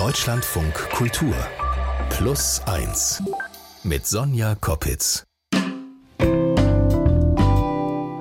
Deutschlandfunk 0.00 0.72
Kultur 0.92 1.34
Plus 2.08 2.62
1 2.64 3.22
mit 3.84 4.06
Sonja 4.06 4.54
Koppitz. 4.54 5.24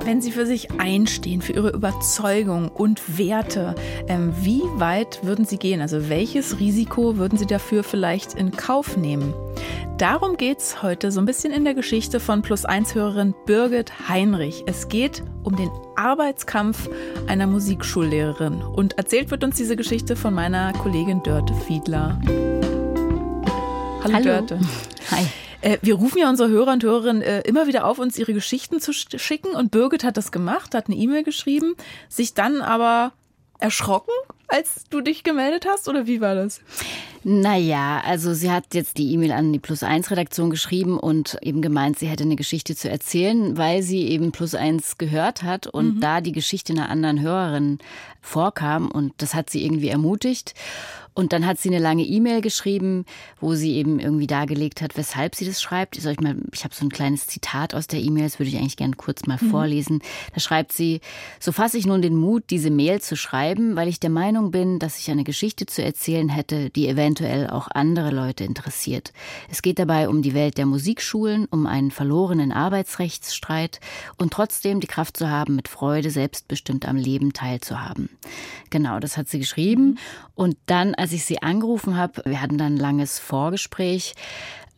Wenn 0.03 0.21
Sie 0.21 0.33
für 0.33 0.45
sich 0.45 0.71
einstehen, 0.77 1.41
für 1.41 1.53
Ihre 1.53 1.69
Überzeugung 1.69 2.67
und 2.67 3.17
Werte, 3.17 3.75
ähm, 4.09 4.33
wie 4.41 4.59
weit 4.75 5.23
würden 5.23 5.45
Sie 5.45 5.55
gehen? 5.55 5.79
Also 5.79 6.09
welches 6.09 6.59
Risiko 6.59 7.15
würden 7.15 7.39
Sie 7.39 7.47
dafür 7.47 7.85
vielleicht 7.85 8.33
in 8.33 8.51
Kauf 8.51 8.97
nehmen? 8.97 9.33
Darum 9.99 10.37
geht 10.37 10.59
es 10.59 10.81
heute 10.81 11.11
so 11.11 11.19
ein 11.19 11.25
bisschen 11.25 11.51
in 11.51 11.65
der 11.65 11.73
Geschichte 11.73 12.21
von 12.21 12.41
Plus-1-Hörerin 12.41 13.35
Birgit 13.45 14.07
Heinrich. 14.07 14.63
Es 14.65 14.87
geht 14.87 15.25
um 15.43 15.57
den 15.57 15.69
Arbeitskampf 15.97 16.89
einer 17.27 17.47
Musikschullehrerin. 17.47 18.61
Und 18.61 18.97
erzählt 18.97 19.29
wird 19.29 19.43
uns 19.43 19.57
diese 19.57 19.75
Geschichte 19.75 20.15
von 20.15 20.33
meiner 20.33 20.71
Kollegin 20.71 21.21
Dörte 21.21 21.53
Fiedler. 21.53 22.17
Hallo, 24.01 24.13
Hallo. 24.13 24.23
Dörte. 24.23 24.61
Hi. 25.11 25.25
Äh, 25.59 25.79
wir 25.81 25.95
rufen 25.95 26.19
ja 26.19 26.29
unsere 26.29 26.47
Hörer 26.47 26.71
und 26.71 26.83
Hörerinnen 26.83 27.21
äh, 27.21 27.41
immer 27.41 27.67
wieder 27.67 27.83
auf, 27.83 27.99
uns 27.99 28.17
ihre 28.17 28.33
Geschichten 28.33 28.79
zu 28.79 28.93
schicken. 28.93 29.49
Und 29.49 29.71
Birgit 29.71 30.05
hat 30.05 30.15
das 30.15 30.31
gemacht, 30.31 30.75
hat 30.75 30.87
eine 30.87 30.95
E-Mail 30.95 31.25
geschrieben, 31.25 31.75
sich 32.07 32.33
dann 32.33 32.61
aber 32.61 33.11
erschrocken, 33.59 34.13
als 34.49 34.83
du 34.89 35.01
dich 35.01 35.23
gemeldet 35.23 35.65
hast? 35.67 35.87
Oder 35.87 36.07
wie 36.07 36.21
war 36.21 36.35
das? 36.35 36.61
Naja, 37.23 38.01
also 38.05 38.33
sie 38.33 38.49
hat 38.49 38.73
jetzt 38.73 38.97
die 38.97 39.13
E-Mail 39.13 39.33
an 39.33 39.51
die 39.51 39.59
Plus 39.59 39.83
1 39.83 40.09
Redaktion 40.09 40.49
geschrieben 40.49 40.97
und 40.97 41.37
eben 41.41 41.61
gemeint, 41.61 41.99
sie 41.99 42.07
hätte 42.07 42.23
eine 42.23 42.37
Geschichte 42.37 42.75
zu 42.75 42.89
erzählen, 42.89 43.57
weil 43.57 43.83
sie 43.83 44.07
eben 44.07 44.31
Plus 44.31 44.55
1 44.55 44.97
gehört 44.97 45.43
hat 45.43 45.67
und 45.67 45.95
mhm. 45.95 45.99
da 45.99 46.21
die 46.21 46.31
Geschichte 46.31 46.73
einer 46.73 46.89
anderen 46.89 47.21
Hörerin 47.21 47.79
vorkam 48.21 48.89
und 48.89 49.13
das 49.17 49.33
hat 49.33 49.49
sie 49.49 49.63
irgendwie 49.65 49.89
ermutigt. 49.89 50.53
Und 51.13 51.33
dann 51.33 51.45
hat 51.45 51.59
sie 51.59 51.69
eine 51.69 51.79
lange 51.79 52.03
E-Mail 52.03 52.41
geschrieben, 52.41 53.05
wo 53.39 53.55
sie 53.55 53.73
eben 53.73 53.99
irgendwie 53.99 54.27
dargelegt 54.27 54.81
hat, 54.81 54.97
weshalb 54.97 55.35
sie 55.35 55.45
das 55.45 55.61
schreibt. 55.61 55.97
Ich, 55.97 56.05
ich, 56.05 56.17
ich 56.53 56.63
habe 56.63 56.75
so 56.75 56.85
ein 56.85 56.89
kleines 56.89 57.27
Zitat 57.27 57.73
aus 57.73 57.87
der 57.87 57.99
E-Mail, 57.99 58.23
das 58.23 58.39
würde 58.39 58.49
ich 58.49 58.57
eigentlich 58.57 58.77
gerne 58.77 58.95
kurz 58.95 59.25
mal 59.25 59.37
mhm. 59.41 59.49
vorlesen. 59.49 60.01
Da 60.33 60.39
schreibt 60.39 60.71
sie, 60.71 61.01
so 61.39 61.51
fasse 61.51 61.77
ich 61.77 61.85
nun 61.85 62.01
den 62.01 62.15
Mut, 62.15 62.45
diese 62.49 62.69
Mail 62.69 63.01
zu 63.01 63.15
schreiben, 63.15 63.75
weil 63.75 63.87
ich 63.87 63.99
der 63.99 64.09
Meinung 64.09 64.51
bin, 64.51 64.79
dass 64.79 64.99
ich 64.99 65.11
eine 65.11 65.23
Geschichte 65.23 65.65
zu 65.65 65.83
erzählen 65.83 66.29
hätte, 66.29 66.69
die 66.69 66.87
eventuell 66.87 67.49
auch 67.49 67.67
andere 67.73 68.11
Leute 68.11 68.43
interessiert. 68.43 69.11
Es 69.49 69.61
geht 69.61 69.79
dabei 69.79 70.09
um 70.09 70.21
die 70.21 70.33
Welt 70.33 70.57
der 70.57 70.65
Musikschulen, 70.65 71.45
um 71.45 71.67
einen 71.67 71.91
verlorenen 71.91 72.51
Arbeitsrechtsstreit 72.51 73.79
und 74.17 74.31
trotzdem 74.31 74.79
die 74.79 74.87
Kraft 74.87 75.17
zu 75.17 75.29
haben, 75.29 75.55
mit 75.55 75.67
Freude 75.67 76.11
selbstbestimmt 76.11 76.87
am 76.87 76.95
Leben 76.95 77.33
teilzuhaben. 77.33 78.09
Genau, 78.69 78.99
das 78.99 79.17
hat 79.17 79.27
sie 79.27 79.39
geschrieben. 79.39 79.85
Mhm. 79.85 79.97
Und 80.35 80.57
dann, 80.67 80.95
als 80.99 81.11
ich 81.13 81.25
sie 81.25 81.41
angerufen 81.41 81.97
habe, 81.97 82.21
wir 82.25 82.41
hatten 82.41 82.57
dann 82.57 82.73
ein 82.73 82.77
langes 82.77 83.19
Vorgespräch, 83.19 84.13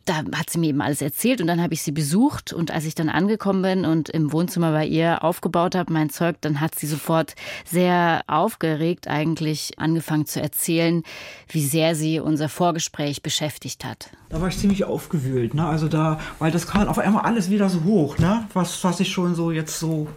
da 0.04 0.16
hat 0.34 0.50
sie 0.50 0.58
mir 0.58 0.70
eben 0.70 0.80
alles 0.80 1.00
erzählt 1.00 1.40
und 1.40 1.46
dann 1.46 1.62
habe 1.62 1.74
ich 1.74 1.82
sie 1.82 1.92
besucht 1.92 2.52
und 2.52 2.72
als 2.72 2.84
ich 2.84 2.94
dann 2.94 3.08
angekommen 3.08 3.62
bin 3.62 3.84
und 3.84 4.08
im 4.08 4.32
Wohnzimmer 4.32 4.72
bei 4.72 4.84
ihr 4.84 5.22
aufgebaut 5.22 5.74
habe, 5.74 5.92
mein 5.92 6.10
Zeug, 6.10 6.36
dann 6.40 6.60
hat 6.60 6.74
sie 6.74 6.86
sofort 6.86 7.34
sehr 7.64 8.22
aufgeregt 8.26 9.06
eigentlich 9.06 9.78
angefangen 9.78 10.26
zu 10.26 10.40
erzählen, 10.40 11.04
wie 11.48 11.64
sehr 11.64 11.94
sie 11.94 12.18
unser 12.18 12.48
Vorgespräch 12.48 13.22
beschäftigt 13.22 13.84
hat. 13.84 14.10
Da 14.28 14.40
war 14.40 14.48
ich 14.48 14.58
ziemlich 14.58 14.84
aufgewühlt, 14.84 15.54
ne? 15.54 15.66
Also 15.66 15.86
da, 15.86 16.18
weil 16.40 16.50
das 16.50 16.66
kam 16.66 16.88
auf 16.88 16.98
einmal 16.98 17.22
alles 17.22 17.48
wieder 17.48 17.68
so 17.68 17.84
hoch, 17.84 18.18
ne? 18.18 18.48
Was, 18.54 18.82
was 18.82 18.98
ich 18.98 19.12
schon 19.12 19.36
so 19.36 19.52
jetzt 19.52 19.78
so 19.78 20.08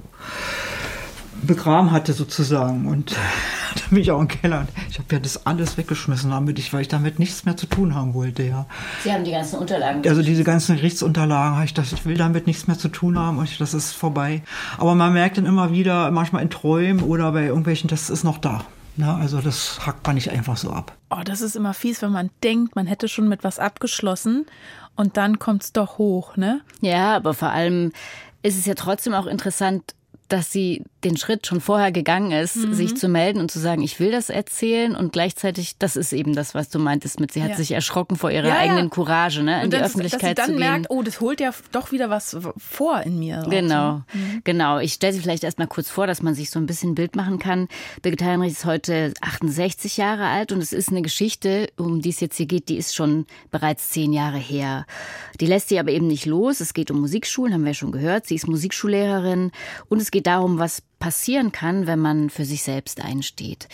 begraben 1.44 1.92
hatte 1.92 2.14
sozusagen. 2.14 2.88
Und 2.88 3.16
da 3.82 3.82
bin 3.90 4.00
ich 4.00 4.12
auch 4.12 4.20
im 4.20 4.28
Keller. 4.28 4.68
Ich 4.90 4.98
habe 4.98 5.14
ja 5.14 5.20
das 5.20 5.46
alles 5.46 5.78
weggeschmissen, 5.78 6.32
damit 6.32 6.60
ich, 6.60 6.74
weil 6.74 6.82
ich 6.82 6.88
damit 6.88 7.20
nichts 7.20 7.46
mehr 7.46 7.58
zu 7.58 7.68
tun 7.68 7.96
haben 7.96 8.14
wollte. 8.14 8.44
Ja. 8.44 8.66
Sie 9.04 9.12
haben 9.12 9.24
die 9.24 9.32
ganzen 9.32 9.60
Unterlagen. 9.60 10.08
Also 10.08 10.22
diese 10.22 10.44
ganzen 10.44 10.78
Gerichtsunterlagen, 10.78 11.64
ich, 11.64 11.74
das, 11.74 11.92
ich 11.92 12.06
will 12.06 12.18
damit 12.18 12.48
nichts 12.48 12.68
mehr 12.68 12.78
zu 12.78 12.90
tun 12.90 13.20
haben 13.20 13.38
und 13.38 13.60
das 13.60 13.74
ist 13.74 13.92
vorbei. 13.92 14.42
Aber 14.78 14.96
man 14.96 15.14
merkt 15.14 15.38
dann 15.38 15.46
immer 15.46 15.72
wieder, 15.72 16.12
manchmal 16.12 16.42
in 16.42 16.50
Träumen 16.50 17.04
oder 17.04 17.32
bei 17.32 17.46
irgendwelchen, 17.46 17.90
das 17.90 18.10
ist 18.10 18.24
noch 18.24 18.38
da. 18.38 18.66
Na, 18.98 19.18
also 19.18 19.42
das 19.42 19.86
hackt 19.86 20.06
man 20.08 20.16
nicht 20.16 20.32
einfach 20.32 20.56
so 20.56 20.70
ab. 20.70 20.96
Oh, 21.10 21.22
das 21.26 21.42
ist 21.42 21.58
immer 21.58 21.74
fies, 21.74 22.02
wenn 22.02 22.12
man 22.12 22.30
denkt, 22.44 22.76
man 22.76 22.88
hätte 22.88 23.10
schon 23.10 23.28
mit 23.28 23.44
was 23.44 23.60
abgeschlossen 23.60 24.46
und 24.96 25.18
dann 25.18 25.38
kommt 25.38 25.64
es 25.64 25.74
doch 25.74 25.98
hoch, 25.98 26.38
ne? 26.38 26.62
Ja, 26.80 27.18
aber 27.18 27.34
vor 27.34 27.50
allem 27.50 27.92
ist 28.42 28.58
es 28.58 28.66
ja 28.66 28.74
trotzdem 28.76 29.14
auch 29.14 29.26
interessant, 29.26 29.96
dass 30.30 30.52
sie 30.52 30.84
den 31.06 31.18
Schritt 31.18 31.48
schon 31.48 31.62
vorher 31.62 31.92
gegangen 31.92 32.32
ist, 32.32 32.56
mhm. 32.58 32.74
sich 32.74 32.98
zu 32.98 33.08
melden 33.08 33.40
und 33.40 33.52
zu 33.52 33.60
sagen, 33.60 33.82
ich 33.84 34.00
will 34.00 34.12
das 34.12 34.30
erzählen 34.30 34.96
und 34.96 35.14
gleichzeitig, 35.14 35.78
das 35.78 35.96
ist 35.96 36.12
eben 36.12 36.34
das, 36.34 36.56
was 36.56 36.70
du 36.70 36.80
meintest 36.80 37.20
mit, 37.20 37.32
sie 37.32 37.44
hat 37.44 37.52
ja. 37.52 37.56
sich 37.56 37.72
erschrocken 37.72 38.16
vor 38.18 38.32
ihrer 38.32 38.48
ja, 38.48 38.58
eigenen. 38.58 38.90
Courage, 38.90 39.44
ne, 39.44 39.58
in 39.58 39.66
und 39.66 39.74
die 39.74 39.78
das, 39.78 39.88
Öffentlichkeit 39.88 40.38
dass 40.38 40.48
sie 40.48 40.52
dann 40.54 40.60
merkt, 40.60 40.88
oh, 40.90 41.02
das 41.02 41.22
holt 41.22 41.40
ja 41.40 41.52
doch 41.72 41.92
wieder 41.92 42.10
was 42.10 42.36
vor 42.58 43.02
in 43.02 43.20
mir. 43.20 43.46
Genau, 43.50 44.02
mhm. 44.14 44.42
genau. 44.44 44.80
Ich 44.80 44.94
stelle 44.94 45.14
sie 45.14 45.20
vielleicht 45.20 45.44
erst 45.44 45.60
mal 45.60 45.68
kurz 45.68 45.90
vor, 45.90 46.08
dass 46.08 46.22
man 46.22 46.34
sich 46.34 46.50
so 46.50 46.60
ein 46.60 46.66
bisschen 46.66 46.92
ein 46.92 46.96
Bild 46.96 47.16
machen 47.16 47.40
kann. 47.40 47.68
Birgit 48.02 48.24
Heinrich 48.24 48.54
ist 48.54 48.66
heute 48.66 49.14
68 49.22 49.98
Jahre 49.98 50.28
alt 50.28 50.52
und 50.52 50.62
es 50.62 50.74
ist 50.74 50.90
eine 50.90 51.02
Geschichte, 51.02 51.70
um 51.78 52.02
die 52.02 52.10
es 52.10 52.20
jetzt 52.20 52.38
hier 52.38 52.46
geht, 52.46 52.70
die 52.70 52.78
ist 52.78 52.96
schon 52.96 53.26
bereits 53.52 53.90
zehn 53.90 54.14
Jahre 54.14 54.38
her. 54.38 54.86
Die 55.40 55.46
lässt 55.46 55.70
sie 55.70 55.80
aber 55.80 55.92
eben 55.92 56.08
nicht 56.08 56.26
los. 56.26 56.62
Es 56.62 56.74
geht 56.74 56.92
um 56.92 57.02
Musikschulen, 57.02 57.54
haben 57.54 57.66
wir 57.66 57.74
schon 57.74 57.92
gehört. 57.92 58.28
Sie 58.28 58.36
ist 58.36 58.48
Musikschullehrerin 58.48 59.52
und 59.90 60.02
es 60.02 60.12
geht 60.12 60.28
darum, 60.28 60.60
was 60.60 60.82
passieren 61.06 61.52
kann, 61.52 61.86
wenn 61.86 62.00
man 62.00 62.32
für 62.32 62.46
sich 62.46 62.64
selbst 62.64 63.00
einsteht. 63.00 63.68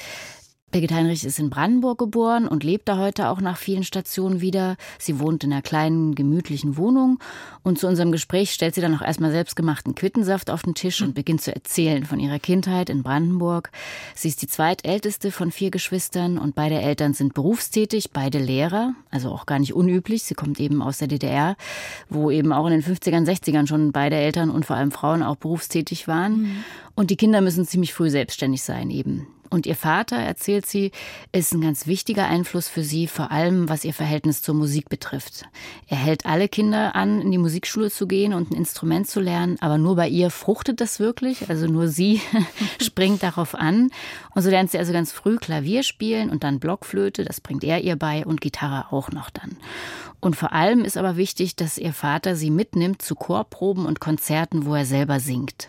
Birgit 0.72 0.94
Heinrich 0.94 1.26
ist 1.26 1.38
in 1.38 1.50
Brandenburg 1.50 2.00
geboren 2.00 2.48
und 2.48 2.64
lebt 2.64 2.88
da 2.88 2.98
heute 2.98 3.30
auch 3.30 3.42
nach 3.42 3.58
vielen 3.58 3.84
Stationen 3.84 4.40
wieder. 4.40 4.78
Sie 5.00 5.20
wohnt 5.20 5.44
in 5.44 5.52
einer 5.52 5.62
kleinen, 5.62 6.16
gemütlichen 6.16 6.78
Wohnung 6.78 7.20
und 7.62 7.78
zu 7.78 7.88
unserem 7.88 8.14
Gespräch 8.14 8.52
stellt 8.52 8.76
sie 8.76 8.82
dann 8.82 8.96
auch 8.96 9.02
erstmal 9.02 9.32
selbstgemachten 9.32 9.96
Quittensaft 9.96 10.50
auf 10.50 10.62
den 10.64 10.74
Tisch 10.74 11.02
und 11.02 11.14
beginnt 11.14 11.42
zu 11.42 11.54
erzählen 11.54 12.06
von 12.06 12.20
ihrer 12.20 12.40
Kindheit 12.40 12.90
in 12.90 13.04
Brandenburg. 13.04 13.70
Sie 14.16 14.30
ist 14.30 14.42
die 14.42 14.48
zweitälteste 14.48 15.32
von 15.32 15.52
vier 15.52 15.72
Geschwistern 15.72 16.38
und 16.38 16.56
beide 16.56 16.80
Eltern 16.82 17.14
sind 17.14 17.34
berufstätig, 17.34 18.12
beide 18.12 18.40
Lehrer, 18.40 18.94
also 19.10 19.30
auch 19.30 19.46
gar 19.46 19.60
nicht 19.60 19.74
unüblich. 19.74 20.24
Sie 20.24 20.36
kommt 20.36 20.60
eben 20.62 20.82
aus 20.82 21.00
der 21.00 21.10
DDR, 21.10 21.58
wo 22.10 22.32
eben 22.32 22.54
auch 22.54 22.66
in 22.68 22.72
den 22.72 22.84
50ern, 22.84 23.26
60ern 23.26 23.68
schon 23.68 23.92
beide 23.92 24.16
Eltern 24.16 24.50
und 24.50 24.66
vor 24.66 24.78
allem 24.78 24.92
Frauen 24.92 25.22
auch 25.22 25.36
berufstätig 25.36 26.08
waren. 26.08 26.44
Mhm. 26.44 26.64
Und 26.96 27.10
die 27.10 27.18
Kinder 27.18 27.42
müssen 27.42 27.66
ziemlich 27.66 27.94
früh 27.94 28.10
selbstständig 28.10 28.64
sein 28.64 28.90
eben. 28.90 29.28
Und 29.52 29.66
ihr 29.66 29.76
Vater, 29.76 30.16
erzählt 30.16 30.66
sie, 30.66 30.92
ist 31.34 31.54
ein 31.54 31.60
ganz 31.60 31.86
wichtiger 31.86 32.26
Einfluss 32.26 32.70
für 32.70 32.84
sie, 32.84 33.06
vor 33.06 33.32
allem 33.32 33.68
was 33.68 33.84
ihr 33.84 33.94
Verhältnis 33.94 34.42
zur 34.42 34.56
Musik 34.56 34.88
betrifft. 34.88 35.44
Er 35.88 35.98
hält 35.98 36.26
alle 36.26 36.48
Kinder 36.48 36.96
an, 36.96 37.22
in 37.22 37.32
die 37.32 37.38
Musikschule 37.38 37.92
zu 37.92 38.08
gehen 38.08 38.34
und 38.34 38.50
ein 38.50 38.56
Instrument 38.56 39.10
zu 39.10 39.20
lernen, 39.20 39.58
aber 39.60 39.78
nur 39.78 39.98
bei 39.98 40.08
ihr 40.08 40.30
fruchtet 40.30 40.80
das 40.80 41.02
wirklich, 41.02 41.50
also 41.50 41.68
nur 41.68 41.90
sie 41.90 42.22
springt 42.82 43.24
darauf 43.24 43.54
an. 43.54 43.90
Und 44.34 44.42
so 44.42 44.50
lernt 44.50 44.72
sie 44.72 44.78
also 44.78 44.94
ganz 44.94 45.12
früh 45.12 45.36
Klavier 45.36 45.84
spielen 45.84 46.30
und 46.30 46.46
dann 46.46 46.62
Blockflöte, 46.62 47.26
das 47.26 47.42
bringt 47.42 47.66
er 47.66 47.82
ihr 47.82 47.98
bei 47.98 48.26
und 48.26 48.40
Gitarre 48.40 48.94
auch 48.94 49.12
noch 49.12 49.30
dann. 49.30 49.58
Und 50.22 50.38
vor 50.38 50.54
allem 50.54 50.86
ist 50.86 50.96
aber 50.96 51.18
wichtig, 51.18 51.58
dass 51.58 51.78
ihr 51.78 51.92
Vater 51.92 52.38
sie 52.38 52.52
mitnimmt 52.52 53.02
zu 53.02 53.16
Chorproben 53.16 53.86
und 53.86 54.00
Konzerten, 54.00 54.66
wo 54.66 54.76
er 54.76 54.86
selber 54.86 55.20
singt. 55.20 55.68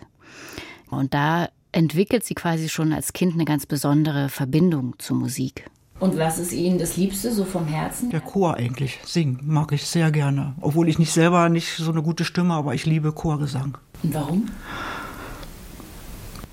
Und 0.89 1.13
da 1.13 1.49
entwickelt 1.73 2.23
sie 2.23 2.35
quasi 2.35 2.69
schon 2.69 2.93
als 2.93 3.11
Kind 3.11 3.33
eine 3.33 3.45
ganz 3.45 3.65
besondere 3.65 4.29
Verbindung 4.29 4.95
zur 4.99 5.17
Musik. 5.17 5.65
Und 5.99 6.17
was 6.17 6.37
ist 6.37 6.51
Ihnen 6.51 6.79
das 6.79 6.97
Liebste, 6.97 7.31
so 7.31 7.45
vom 7.45 7.65
Herzen? 7.65 8.09
Der 8.09 8.19
Chor 8.19 8.55
eigentlich. 8.55 8.99
Singen 9.05 9.39
mag 9.43 9.71
ich 9.71 9.85
sehr 9.85 10.11
gerne. 10.11 10.53
Obwohl 10.59 10.89
ich 10.89 10.99
nicht 10.99 11.11
selber 11.11 11.47
nicht 11.49 11.77
so 11.77 11.91
eine 11.91 12.01
gute 12.01 12.25
Stimme, 12.25 12.53
aber 12.55 12.73
ich 12.73 12.85
liebe 12.85 13.11
Chorgesang. 13.13 13.77
Und 14.01 14.13
warum? 14.13 14.49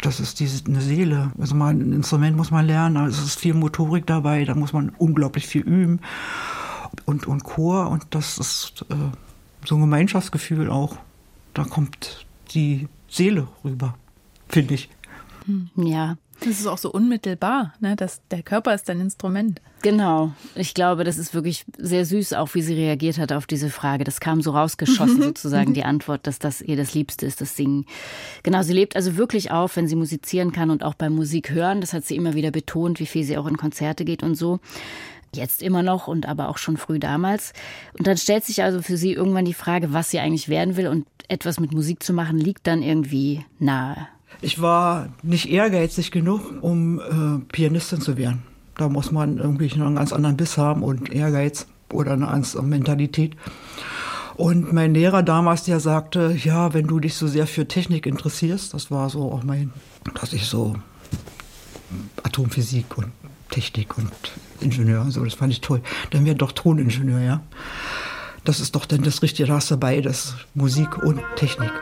Das 0.03 0.21
ist 0.21 0.41
diese, 0.41 0.65
eine 0.67 0.81
Seele. 0.81 1.33
Also 1.39 1.55
mal 1.55 1.75
ein 1.75 1.93
Instrument 1.93 2.37
muss 2.37 2.51
man 2.51 2.67
lernen, 2.67 2.97
also 2.97 3.21
es 3.21 3.29
ist 3.29 3.41
viel 3.41 3.55
Motorik 3.55 4.07
dabei, 4.07 4.45
da 4.45 4.55
muss 4.55 4.73
man 4.73 4.91
unglaublich 4.99 5.47
viel 5.47 5.63
üben. 5.63 6.01
Und, 7.05 7.27
und 7.27 7.45
Chor, 7.45 7.91
und 7.91 8.07
das 8.11 8.39
ist 8.39 8.85
äh, 8.89 8.95
so 9.65 9.75
ein 9.75 9.81
Gemeinschaftsgefühl 9.81 10.71
auch. 10.71 10.97
Da 11.55 11.65
kommt 11.65 12.25
die 12.53 12.89
Seele 13.09 13.49
rüber, 13.65 13.95
finde 14.49 14.75
ich. 14.75 14.89
Hm. 15.51 15.87
Ja. 15.87 16.17
Das 16.41 16.59
ist 16.59 16.67
auch 16.67 16.79
so 16.79 16.91
unmittelbar, 16.91 17.75
ne? 17.81 17.97
dass 17.97 18.23
der 18.31 18.43
Körper 18.43 18.75
ist 18.75 18.89
dein 18.89 18.99
Instrument. 19.01 19.61
Genau. 19.83 20.33
Ich 20.55 20.73
glaube, 20.73 21.05
das 21.05 21.19
ist 21.19 21.35
wirklich 21.35 21.67
sehr 21.77 22.07
süß, 22.07 22.33
auch 22.33 22.55
wie 22.55 22.63
sie 22.63 22.75
reagiert 22.75 23.19
hat 23.19 23.33
auf 23.33 23.47
diese 23.47 23.69
Frage. 23.69 24.05
Das 24.05 24.21
kam 24.21 24.41
so 24.41 24.53
rausgeschossen, 24.53 25.19
mhm. 25.19 25.23
sozusagen, 25.23 25.75
die 25.75 25.85
Antwort, 25.85 26.27
dass 26.27 26.39
das 26.39 26.63
ihr 26.63 26.77
das 26.77 26.95
Liebste 26.95 27.27
ist, 27.27 27.43
das 27.43 27.57
Singen. 27.57 27.85
Genau, 28.43 28.63
sie 28.63 28.73
lebt 28.73 28.97
also 28.97 29.17
wirklich 29.17 29.51
auf, 29.51 29.77
wenn 29.77 29.87
sie 29.87 29.97
musizieren 29.97 30.53
kann 30.53 30.71
und 30.71 30.83
auch 30.83 30.95
beim 30.95 31.15
Musik 31.15 31.51
hören. 31.51 31.83
Das 31.83 31.93
hat 31.93 32.07
sie 32.07 32.17
immer 32.17 32.33
wieder 32.33 32.51
betont, 32.51 33.01
wie 33.01 33.07
viel 33.07 33.25
sie 33.25 33.37
auch 33.37 33.47
in 33.47 33.59
Konzerte 33.59 34.07
geht 34.07 34.23
und 34.23 34.35
so. 34.35 34.61
Jetzt 35.35 35.63
immer 35.63 35.83
noch 35.83 36.09
und 36.09 36.27
aber 36.27 36.49
auch 36.49 36.59
schon 36.59 36.79
früh 36.79 36.99
damals. 36.99 37.53
Und 37.99 38.07
dann 38.07 38.17
stellt 38.17 38.45
sich 38.45 38.63
also 38.63 38.81
für 38.81 38.97
sie 38.97 39.13
irgendwann 39.13 39.45
die 39.45 39.55
Frage, 39.55 39.93
was 39.93 40.11
sie 40.11 40.19
eigentlich 40.19 40.49
werden 40.49 40.77
will. 40.77 40.89
Und 40.89 41.07
etwas 41.29 41.61
mit 41.61 41.73
Musik 41.73 42.03
zu 42.03 42.13
machen, 42.13 42.39
liegt 42.39 42.67
dann 42.67 42.83
irgendwie 42.83 43.45
nahe. 43.59 44.09
Ich 44.41 44.61
war 44.61 45.09
nicht 45.23 45.51
ehrgeizig 45.51 46.11
genug, 46.11 46.41
um 46.63 46.99
äh, 46.99 47.53
Pianistin 47.53 48.01
zu 48.01 48.17
werden. 48.17 48.43
Da 48.77 48.89
muss 48.89 49.13
man 49.13 49.39
irgendwie 49.39 49.71
einen 49.73 49.97
ganz 49.97 50.13
anderen 50.13 50.37
Biss 50.37 50.57
haben 50.57 50.83
und 50.83 51.13
Ehrgeiz 51.13 51.67
oder 51.93 52.13
eine 52.13 52.29
andere 52.29 52.63
Mentalität. 52.63 53.37
Und 54.37 54.73
mein 54.73 54.95
Lehrer 54.95 55.23
damals, 55.23 55.65
der 55.65 55.81
sagte, 55.81 56.35
ja, 56.43 56.73
wenn 56.73 56.87
du 56.87 56.99
dich 56.99 57.15
so 57.15 57.29
sehr 57.29 57.47
für 57.47 57.69
Technik 57.69 58.07
interessierst, 58.07 58.73
das 58.73 58.91
war 58.91 59.11
so 59.11 59.31
auch 59.31 59.43
mein, 59.43 59.73
dass 60.19 60.33
ich 60.33 60.47
so 60.47 60.77
Atomphysik 62.23 62.97
und 62.97 63.13
Technik 63.51 63.99
und 63.99 64.11
Ingenieur 64.61 65.03
und 65.03 65.11
so, 65.11 65.23
das 65.25 65.35
fand 65.35 65.53
ich 65.53 65.61
toll. 65.61 65.83
Dann 66.11 66.25
wäre 66.25 66.37
doch 66.37 66.53
Toningenieur, 66.53 67.21
ja. 67.21 67.43
Das 68.45 68.61
ist 68.61 68.75
doch 68.75 68.87
dann 68.87 69.03
das 69.03 69.23
Richtige, 69.23 69.49
da 69.49 69.57
hast 69.57 69.71
du 69.71 69.77
beides, 69.77 70.35
Musik 70.55 70.97
und 71.03 71.21
Technik. 71.37 71.73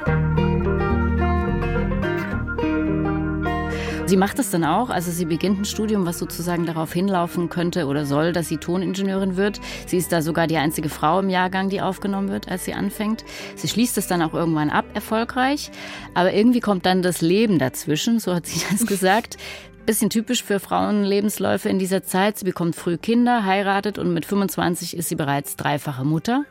Sie 4.09 4.17
macht 4.17 4.39
es 4.39 4.49
dann 4.51 4.65
auch, 4.65 4.89
also 4.89 5.11
sie 5.11 5.27
beginnt 5.27 5.61
ein 5.61 5.65
Studium, 5.67 6.07
was 6.07 6.19
sozusagen 6.19 6.65
darauf 6.65 6.95
hinlaufen 6.95 7.51
könnte 7.51 7.85
oder 7.85 8.07
soll, 8.07 8.33
dass 8.33 8.49
sie 8.49 8.57
Toningenieurin 8.57 9.37
wird. 9.37 9.61
Sie 9.85 9.99
ist 9.99 10.13
da 10.13 10.23
sogar 10.23 10.47
die 10.47 10.57
einzige 10.57 10.89
Frau 10.89 11.21
im 11.21 11.29
Jahrgang, 11.29 11.69
die 11.69 11.83
aufgenommen 11.83 12.31
wird, 12.31 12.49
als 12.49 12.65
sie 12.65 12.73
anfängt. 12.73 13.23
Sie 13.55 13.69
schließt 13.69 13.99
es 13.99 14.07
dann 14.07 14.23
auch 14.23 14.33
irgendwann 14.33 14.71
ab, 14.71 14.87
erfolgreich. 14.95 15.71
Aber 16.15 16.33
irgendwie 16.33 16.61
kommt 16.61 16.87
dann 16.87 17.03
das 17.03 17.21
Leben 17.21 17.59
dazwischen, 17.59 18.19
so 18.19 18.35
hat 18.35 18.47
sie 18.47 18.63
das 18.71 18.87
gesagt. 18.87 19.37
Bisschen 19.85 20.09
typisch 20.09 20.43
für 20.43 20.59
Frauenlebensläufe 20.59 21.69
in 21.69 21.79
dieser 21.79 22.03
Zeit. 22.03 22.39
Sie 22.39 22.47
bekommt 22.47 22.77
früh 22.77 22.97
Kinder, 22.97 23.45
heiratet 23.45 23.99
und 23.99 24.15
mit 24.15 24.25
25 24.25 24.97
ist 24.97 25.11
sie 25.11 25.17
bereits 25.17 25.57
dreifache 25.57 26.07
Mutter. 26.07 26.47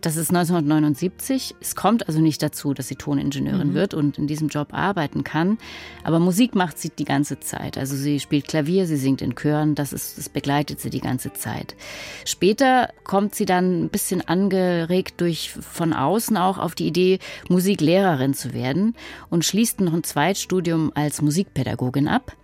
Das 0.00 0.16
ist 0.16 0.30
1979. 0.30 1.56
Es 1.60 1.76
kommt 1.76 2.08
also 2.08 2.20
nicht 2.20 2.42
dazu, 2.42 2.72
dass 2.72 2.88
sie 2.88 2.96
Toningenieurin 2.96 3.70
mhm. 3.70 3.74
wird 3.74 3.92
und 3.92 4.16
in 4.16 4.26
diesem 4.26 4.48
Job 4.48 4.68
arbeiten 4.72 5.24
kann. 5.24 5.58
Aber 6.04 6.18
Musik 6.18 6.54
macht 6.54 6.78
sie 6.78 6.90
die 6.90 7.04
ganze 7.04 7.40
Zeit. 7.40 7.76
Also 7.76 7.96
sie 7.96 8.18
spielt 8.18 8.48
Klavier, 8.48 8.86
sie 8.86 8.96
singt 8.96 9.20
in 9.20 9.34
Chören, 9.34 9.74
das, 9.74 9.92
ist, 9.92 10.16
das 10.16 10.28
begleitet 10.30 10.80
sie 10.80 10.90
die 10.90 11.00
ganze 11.00 11.32
Zeit. 11.34 11.76
Später 12.24 12.90
kommt 13.04 13.34
sie 13.34 13.44
dann 13.44 13.84
ein 13.84 13.88
bisschen 13.90 14.26
angeregt 14.26 15.20
durch 15.20 15.50
von 15.50 15.92
außen 15.92 16.36
auch 16.36 16.56
auf 16.56 16.74
die 16.74 16.86
Idee, 16.86 17.18
Musiklehrerin 17.48 18.32
zu 18.32 18.54
werden 18.54 18.94
und 19.28 19.44
schließt 19.44 19.80
noch 19.80 19.92
ein 19.92 20.04
Zweitstudium 20.04 20.92
als 20.94 21.20
Musikpädagogin 21.20 22.08
ab. 22.08 22.36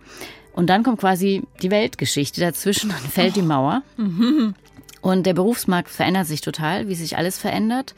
Und 0.53 0.71
dann 0.71 0.83
kommt 0.83 0.99
quasi 0.99 1.43
die 1.61 1.69
Weltgeschichte 1.71 2.41
dazwischen, 2.41 2.89
dann 2.89 2.97
fällt 2.99 3.35
die 3.35 3.41
Mauer. 3.41 3.83
Mhm. 3.97 4.55
Und 5.01 5.25
der 5.25 5.33
Berufsmarkt 5.33 5.89
verändert 5.89 6.27
sich 6.27 6.41
total, 6.41 6.87
wie 6.87 6.95
sich 6.95 7.17
alles 7.17 7.37
verändert. 7.37 7.95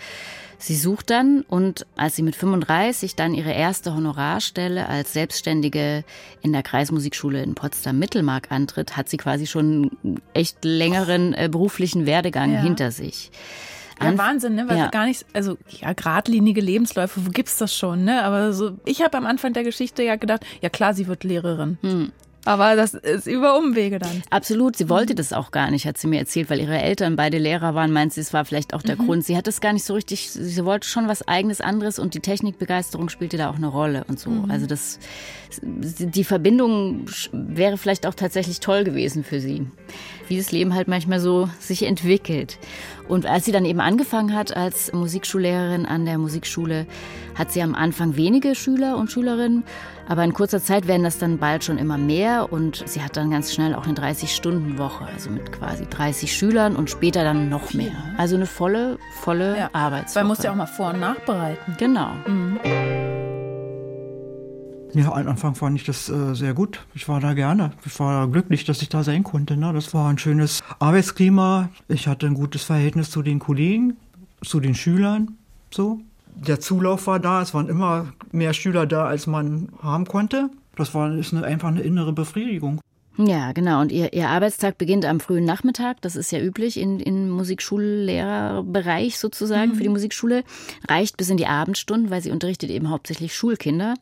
Sie 0.62 0.76
sucht 0.76 1.10
dann 1.10 1.46
und 1.48 1.88
als 1.96 2.18
sie 2.18 2.22
mit 2.22 2.36
35 2.36 3.16
dann 3.16 3.34
ihre 3.34 3.54
erste 3.54 3.96
Honorarstelle 3.96 4.90
als 4.90 5.14
Selbstständige 5.14 6.04
in 6.42 6.52
der 6.52 6.64
Kreismusikschule 6.64 7.42
in 7.42 7.56
Potsdam-Mittelmark 7.56 8.52
antritt, 8.52 8.98
hat 8.98 9.08
sie 9.08 9.16
quasi 9.16 9.48
schon 9.48 9.92
einen 10.04 10.22
echt 10.34 10.66
längeren 10.66 11.34
äh, 11.34 11.48
beruflichen 11.50 12.06
Werdegang 12.06 12.52
ja. 12.52 12.60
hinter 12.60 12.92
sich. 12.92 13.32
Ja, 14.02 14.18
Wahnsinn, 14.18 14.56
ne? 14.56 14.68
Weil 14.68 14.78
ja. 14.78 14.88
gar 14.88 15.06
nicht, 15.06 15.26
also 15.34 15.58
ja, 15.70 15.94
geradlinige 15.94 16.62
Lebensläufe, 16.62 17.26
wo 17.26 17.32
gibt's 17.32 17.58
das 17.58 17.76
schon, 17.76 18.04
ne? 18.04 18.24
Aber 18.24 18.54
so, 18.54 18.78
ich 18.86 19.02
habe 19.02 19.18
am 19.18 19.26
Anfang 19.26 19.54
der 19.54 19.64
Geschichte 19.64 20.04
ja 20.04 20.16
gedacht, 20.16 20.46
ja 20.62 20.70
klar, 20.70 20.94
sie 20.94 21.08
wird 21.08 21.24
Lehrerin. 21.24 21.78
Hm. 21.82 22.12
Aber 22.46 22.76
das 22.76 22.94
ist 22.94 23.28
über 23.28 23.58
Umwege 23.58 24.00
dann. 24.00 24.24
Absolut. 24.30 24.76
Sie 24.78 24.90
wollte 24.90 25.14
das 25.14 25.34
auch 25.34 25.52
gar 25.52 25.72
nicht, 25.72 25.86
hat 25.86 25.98
sie 25.98 26.08
mir 26.08 26.20
erzählt, 26.20 26.50
weil 26.50 26.60
ihre 26.60 26.78
Eltern 26.82 27.16
beide 27.16 27.38
Lehrer 27.38 27.76
waren. 27.76 27.92
Meint 27.92 28.14
sie, 28.14 28.22
es 28.22 28.34
war 28.34 28.46
vielleicht 28.46 28.74
auch 28.74 28.82
der 28.82 28.96
mhm. 28.96 29.06
Grund. 29.06 29.26
Sie 29.26 29.36
hat 29.36 29.48
das 29.48 29.62
gar 29.62 29.74
nicht 29.74 29.86
so 29.86 29.94
richtig, 29.94 30.32
sie 30.32 30.66
wollte 30.66 30.88
schon 30.88 31.08
was 31.08 31.28
eigenes 31.28 31.62
anderes 31.62 32.00
und 32.00 32.14
die 32.14 32.22
Technikbegeisterung 32.22 33.10
spielte 33.10 33.38
da 33.38 33.50
auch 33.50 33.56
eine 33.56 33.68
Rolle 33.68 34.06
und 34.08 34.20
so. 34.20 34.30
Mhm. 34.30 34.52
Also 34.52 34.68
das, 34.68 35.00
die 35.62 36.24
Verbindung 36.24 37.06
wäre 37.32 37.78
vielleicht 37.78 38.08
auch 38.08 38.16
tatsächlich 38.16 38.60
toll 38.60 38.84
gewesen 38.84 39.24
für 39.24 39.40
sie. 39.40 39.68
Wie 40.28 40.38
das 40.38 40.52
Leben 40.52 40.76
halt 40.76 40.88
manchmal 40.88 41.20
so 41.20 41.50
sich 41.60 41.84
entwickelt. 41.84 42.58
Und 43.10 43.26
als 43.26 43.44
sie 43.44 43.52
dann 43.52 43.66
eben 43.66 43.82
angefangen 43.82 44.34
hat 44.34 44.56
als 44.56 44.94
Musikschullehrerin 44.94 45.86
an 45.86 46.06
der 46.06 46.18
Musikschule, 46.18 46.86
hat 47.36 47.52
sie 47.52 47.62
am 47.62 47.74
Anfang 47.74 48.16
wenige 48.16 48.54
Schüler 48.54 48.98
und 48.98 49.12
Schülerinnen, 49.12 49.64
aber 50.08 50.24
in 50.24 50.34
kurzer 50.34 50.62
Zeit 50.62 50.88
werden 50.88 51.04
das 51.04 51.18
dann 51.18 51.40
bald 51.40 51.64
schon 51.64 51.78
immer 51.78 51.98
mehr 51.98 52.52
und 52.54 52.84
sie 52.86 53.02
hat 53.02 53.18
dann 53.18 53.32
ganz 53.32 53.54
schnell 53.54 53.74
auch 53.74 53.86
eine 53.86 53.94
30-Stunden-Woche, 53.94 55.06
also 55.06 55.30
mit 55.32 55.52
quasi 55.52 55.86
30 55.90 56.32
Schülern 56.32 56.76
und 56.76 56.90
später 56.90 57.24
dann 57.24 57.50
noch 57.50 57.74
mehr. 57.74 57.92
Also 58.18 58.36
eine 58.36 58.46
volle, 58.46 59.00
volle 59.22 59.58
ja, 59.58 59.70
Arbeitswoche. 59.74 60.16
Weil 60.16 60.28
musst 60.28 60.44
ja 60.44 60.52
auch 60.52 60.56
mal 60.56 60.68
vor- 60.68 60.94
und 60.94 61.00
nachbereiten. 61.00 61.76
Genau. 61.80 62.12
Mhm. 62.28 62.60
Ja, 64.94 65.12
am 65.12 65.28
Anfang 65.28 65.56
fand 65.56 65.76
ich 65.76 65.86
das 65.86 66.10
äh, 66.10 66.34
sehr 66.34 66.54
gut. 66.54 66.86
Ich 66.96 67.08
war 67.08 67.20
da 67.20 67.34
gerne. 67.34 67.72
Ich 67.86 68.00
war 68.00 68.28
glücklich, 68.28 68.66
dass 68.66 68.82
ich 68.82 68.90
da 68.90 69.04
sein 69.04 69.24
konnte. 69.24 69.56
Ne? 69.56 69.72
Das 69.72 69.94
war 69.94 70.10
ein 70.10 70.18
schönes 70.18 70.64
Arbeitsklima. 70.80 71.70
Ich 71.88 72.08
hatte 72.08 72.26
ein 72.26 72.34
gutes 72.34 72.64
Verhältnis 72.64 73.12
zu 73.12 73.22
den 73.22 73.40
Kollegen, 73.40 73.98
zu 74.44 74.60
den 74.60 74.74
Schülern. 74.74 75.38
So. 75.72 76.00
Der 76.36 76.60
Zulauf 76.60 77.08
war 77.08 77.20
da. 77.20 77.42
Es 77.42 77.54
waren 77.54 77.70
immer 77.70 78.08
mehr 78.32 78.54
Schüler 78.54 78.88
da, 78.88 79.06
als 79.06 79.28
man 79.28 79.70
haben 79.82 80.06
konnte. 80.06 80.50
Das 80.76 80.94
war 80.96 81.14
ist 81.14 81.34
eine, 81.34 81.46
einfach 81.46 81.68
eine 81.68 81.82
innere 81.82 82.14
Befriedigung. 82.14 82.80
Ja, 83.22 83.52
genau. 83.52 83.82
Und 83.82 83.92
ihr, 83.92 84.14
ihr 84.14 84.30
Arbeitstag 84.30 84.78
beginnt 84.78 85.04
am 85.04 85.20
frühen 85.20 85.44
Nachmittag. 85.44 86.00
Das 86.00 86.16
ist 86.16 86.32
ja 86.32 86.40
üblich 86.40 86.80
in, 86.80 87.02
in 87.02 87.30
Musikschullehrerbereich 87.30 89.20
sozusagen 89.20 89.72
mhm. 89.72 89.76
für 89.76 89.84
die 89.84 89.90
Musikschule. 89.90 90.46
Reicht 90.88 91.18
bis 91.18 91.30
in 91.30 91.36
die 91.36 91.46
Abendstunden, 91.46 92.12
weil 92.12 92.22
sie 92.22 92.32
unterrichtet 92.32 92.70
eben 92.70 92.90
hauptsächlich 92.90 93.36
Schulkinder. 93.36 93.96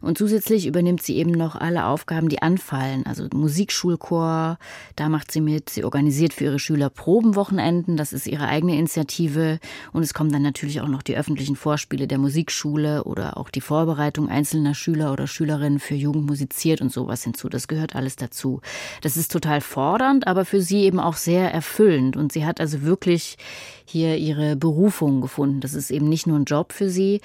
Und 0.00 0.18
zusätzlich 0.18 0.66
übernimmt 0.66 1.00
sie 1.00 1.16
eben 1.16 1.30
noch 1.30 1.54
alle 1.54 1.84
Aufgaben, 1.84 2.28
die 2.28 2.42
anfallen. 2.42 3.06
Also 3.06 3.28
Musikschulchor, 3.32 4.58
da 4.96 5.08
macht 5.08 5.30
sie 5.30 5.40
mit. 5.40 5.70
Sie 5.70 5.84
organisiert 5.84 6.34
für 6.34 6.44
ihre 6.44 6.58
Schüler 6.58 6.90
Probenwochenenden. 6.90 7.96
Das 7.96 8.12
ist 8.12 8.26
ihre 8.26 8.48
eigene 8.48 8.76
Initiative. 8.76 9.60
Und 9.92 10.02
es 10.02 10.12
kommen 10.12 10.32
dann 10.32 10.42
natürlich 10.42 10.80
auch 10.80 10.88
noch 10.88 11.02
die 11.02 11.16
öffentlichen 11.16 11.54
Vorspiele 11.54 12.08
der 12.08 12.18
Musikschule 12.18 13.04
oder 13.04 13.36
auch 13.36 13.50
die 13.50 13.60
Vorbereitung 13.60 14.28
einzelner 14.28 14.74
Schüler 14.74 15.12
oder 15.12 15.28
Schülerinnen 15.28 15.78
für 15.78 15.94
Jugend 15.94 16.26
musiziert 16.26 16.80
und 16.80 16.92
sowas 16.92 17.22
hinzu. 17.22 17.48
Das 17.48 17.68
gehört 17.68 17.94
alles 17.94 18.16
dazu. 18.16 18.55
Das 19.02 19.16
ist 19.16 19.32
total 19.32 19.60
fordernd, 19.60 20.26
aber 20.26 20.44
für 20.44 20.60
sie 20.60 20.84
eben 20.84 21.00
auch 21.00 21.16
sehr 21.16 21.52
erfüllend. 21.52 22.16
Und 22.16 22.32
sie 22.32 22.44
hat 22.44 22.60
also 22.60 22.82
wirklich 22.82 23.36
hier 23.84 24.16
ihre 24.16 24.56
Berufung 24.56 25.20
gefunden. 25.20 25.60
Das 25.60 25.74
ist 25.74 25.90
eben 25.90 26.08
nicht 26.08 26.26
nur 26.26 26.38
ein 26.38 26.44
Job 26.44 26.72
für 26.72 26.90
sie. 26.90 27.20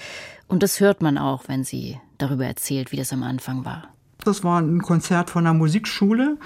Und 0.47 0.63
das 0.63 0.79
hört 0.79 1.01
man 1.01 1.17
auch, 1.17 1.43
wenn 1.47 1.63
sie 1.63 1.99
darüber 2.17 2.45
erzählt, 2.45 2.91
wie 2.91 2.97
das 2.97 3.13
am 3.13 3.23
Anfang 3.23 3.65
war. 3.65 3.87
Das 4.23 4.43
war 4.43 4.61
ein 4.61 4.81
Konzert 4.81 5.29
von 5.29 5.43
der 5.43 5.53
Musikschule. 5.53 6.37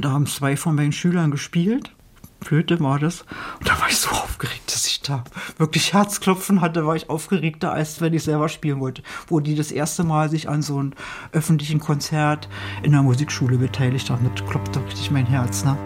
Da 0.00 0.10
haben 0.10 0.26
zwei 0.26 0.56
von 0.56 0.76
meinen 0.76 0.92
Schülern 0.92 1.30
gespielt. 1.30 1.90
Flöte 2.42 2.80
war 2.80 2.98
das. 2.98 3.22
Und 3.58 3.68
da 3.68 3.80
war 3.80 3.88
ich 3.88 3.96
so 3.96 4.10
aufgeregt, 4.10 4.72
dass 4.72 4.86
ich 4.86 5.02
da 5.02 5.24
wirklich 5.58 5.92
Herzklopfen 5.92 6.60
hatte, 6.60 6.86
war 6.86 6.96
ich 6.96 7.10
aufgeregter, 7.10 7.72
als 7.72 8.00
wenn 8.00 8.14
ich 8.14 8.24
selber 8.24 8.48
spielen 8.48 8.80
wollte. 8.80 9.02
Wo 9.28 9.40
die 9.40 9.54
das 9.54 9.72
erste 9.72 10.04
Mal 10.04 10.30
sich 10.30 10.48
an 10.48 10.62
so 10.62 10.78
einem 10.78 10.92
öffentlichen 11.32 11.80
Konzert 11.80 12.48
in 12.82 12.92
der 12.92 13.02
Musikschule 13.02 13.58
beteiligt 13.58 14.10
haben. 14.10 14.30
Das 14.34 14.48
klopft 14.48 14.76
richtig 14.76 15.10
mein 15.10 15.26
Herz, 15.26 15.64
ne? 15.64 15.76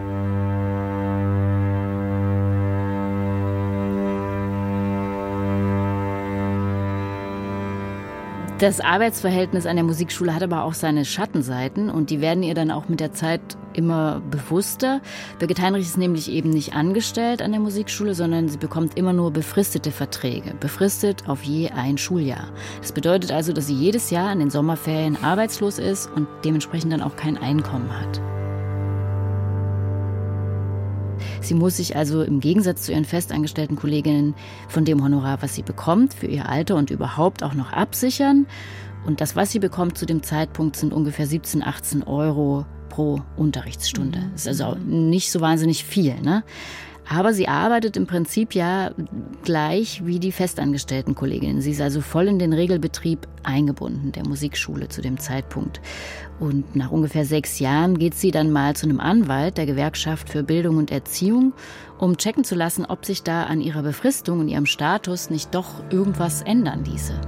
Das 8.58 8.80
Arbeitsverhältnis 8.80 9.66
an 9.66 9.74
der 9.74 9.84
Musikschule 9.84 10.34
hat 10.34 10.42
aber 10.42 10.62
auch 10.62 10.74
seine 10.74 11.04
Schattenseiten 11.04 11.90
und 11.90 12.10
die 12.10 12.20
werden 12.20 12.44
ihr 12.44 12.54
dann 12.54 12.70
auch 12.70 12.88
mit 12.88 13.00
der 13.00 13.12
Zeit 13.12 13.58
immer 13.76 14.20
bewusster. 14.30 15.00
Birgit 15.38 15.60
Heinrich 15.60 15.86
ist 15.86 15.98
nämlich 15.98 16.30
eben 16.30 16.50
nicht 16.50 16.74
angestellt 16.74 17.42
an 17.42 17.52
der 17.52 17.60
Musikschule, 17.60 18.14
sondern 18.14 18.48
sie 18.48 18.58
bekommt 18.58 18.96
immer 18.96 19.12
nur 19.12 19.30
befristete 19.30 19.90
Verträge, 19.90 20.54
befristet 20.60 21.28
auf 21.28 21.42
je 21.42 21.70
ein 21.70 21.98
Schuljahr. 21.98 22.48
Das 22.80 22.92
bedeutet 22.92 23.32
also, 23.32 23.52
dass 23.52 23.66
sie 23.66 23.74
jedes 23.74 24.10
Jahr 24.10 24.32
in 24.32 24.38
den 24.38 24.50
Sommerferien 24.50 25.22
arbeitslos 25.22 25.78
ist 25.78 26.10
und 26.14 26.26
dementsprechend 26.44 26.92
dann 26.92 27.02
auch 27.02 27.16
kein 27.16 27.38
Einkommen 27.38 27.90
hat. 28.00 28.20
Sie 31.40 31.54
muss 31.54 31.76
sich 31.76 31.94
also 31.96 32.22
im 32.22 32.40
Gegensatz 32.40 32.82
zu 32.82 32.92
ihren 32.92 33.04
festangestellten 33.04 33.76
Kolleginnen 33.76 34.34
von 34.68 34.84
dem 34.84 35.02
Honorar, 35.02 35.42
was 35.42 35.54
sie 35.54 35.62
bekommt, 35.62 36.14
für 36.14 36.26
ihr 36.26 36.48
Alter 36.48 36.76
und 36.76 36.90
überhaupt 36.90 37.42
auch 37.42 37.54
noch 37.54 37.72
absichern. 37.72 38.46
Und 39.04 39.20
das, 39.20 39.36
was 39.36 39.50
sie 39.50 39.58
bekommt 39.58 39.98
zu 39.98 40.06
dem 40.06 40.22
Zeitpunkt, 40.22 40.76
sind 40.76 40.94
ungefähr 40.94 41.26
17, 41.26 41.62
18 41.62 42.02
Euro 42.04 42.64
pro 42.94 43.20
Unterrichtsstunde. 43.36 44.18
Mhm. 44.20 44.30
Das 44.32 44.46
ist 44.46 44.60
also 44.60 44.78
nicht 44.78 45.32
so 45.32 45.40
wahnsinnig 45.40 45.84
viel. 45.84 46.14
Ne? 46.20 46.44
Aber 47.08 47.34
sie 47.34 47.48
arbeitet 47.48 47.96
im 47.96 48.06
Prinzip 48.06 48.54
ja 48.54 48.92
gleich 49.42 50.06
wie 50.06 50.20
die 50.20 50.30
festangestellten 50.30 51.14
Kolleginnen. 51.14 51.60
Sie 51.60 51.72
ist 51.72 51.80
also 51.80 52.00
voll 52.00 52.28
in 52.28 52.38
den 52.38 52.52
Regelbetrieb 52.52 53.26
eingebunden, 53.42 54.12
der 54.12 54.26
Musikschule 54.26 54.88
zu 54.88 55.02
dem 55.02 55.18
Zeitpunkt. 55.18 55.80
Und 56.38 56.76
nach 56.76 56.92
ungefähr 56.92 57.24
sechs 57.24 57.58
Jahren 57.58 57.98
geht 57.98 58.14
sie 58.14 58.30
dann 58.30 58.50
mal 58.50 58.76
zu 58.76 58.86
einem 58.86 59.00
Anwalt 59.00 59.58
der 59.58 59.66
Gewerkschaft 59.66 60.30
für 60.30 60.44
Bildung 60.44 60.76
und 60.76 60.92
Erziehung, 60.92 61.52
um 61.98 62.16
checken 62.16 62.44
zu 62.44 62.54
lassen, 62.54 62.86
ob 62.86 63.04
sich 63.04 63.22
da 63.22 63.42
an 63.44 63.60
ihrer 63.60 63.82
Befristung 63.82 64.38
und 64.38 64.48
ihrem 64.48 64.66
Status 64.66 65.30
nicht 65.30 65.54
doch 65.54 65.82
irgendwas 65.90 66.42
ändern 66.42 66.84
ließe. 66.84 67.20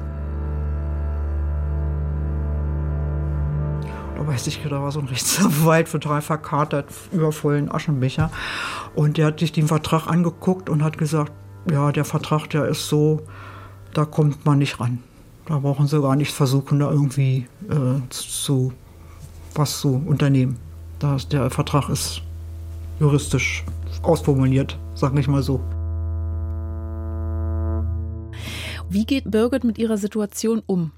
Da 4.16 4.26
weiß 4.26 4.46
ich, 4.46 4.62
da 4.62 4.82
war 4.82 4.90
so 4.92 5.00
ein 5.00 5.08
Rechtsanwalt 5.08 5.90
total 5.90 6.23
verkatert, 6.23 6.87
übervollen 7.12 7.70
Aschenbecher. 7.70 8.30
Und 8.94 9.18
der 9.18 9.26
hat 9.26 9.40
sich 9.40 9.52
den 9.52 9.68
Vertrag 9.68 10.06
angeguckt 10.06 10.70
und 10.70 10.82
hat 10.82 10.96
gesagt, 10.96 11.32
ja, 11.70 11.92
der 11.92 12.06
Vertrag, 12.06 12.49
der 12.49 12.64
ist 12.66 12.88
so, 12.88 13.20
da 13.92 14.06
kommt 14.06 14.46
man 14.46 14.58
nicht 14.58 14.80
ran. 14.80 15.02
Da 15.44 15.58
brauchen 15.58 15.87
sie 15.87 16.00
gar 16.00 16.16
nicht 16.16 16.32
versuchen, 16.32 16.78
da 16.78 16.90
irgendwie 16.90 17.46
äh, 17.68 18.00
zu 18.08 18.73
was 19.54 19.80
zu 19.80 20.02
unternehmen. 20.06 20.56
Das, 20.99 21.28
der 21.28 21.50
Vertrag 21.50 21.90
ist 21.90 22.23
juristisch 22.99 23.64
ausformuliert, 24.02 24.78
sag 24.94 25.16
ich 25.18 25.28
mal 25.28 25.42
so. 25.42 25.61
Wie 28.88 29.04
geht 29.04 29.30
Birgit 29.30 29.64
mit 29.64 29.78
ihrer 29.78 29.99
Situation 29.99 30.62
um? 30.64 30.92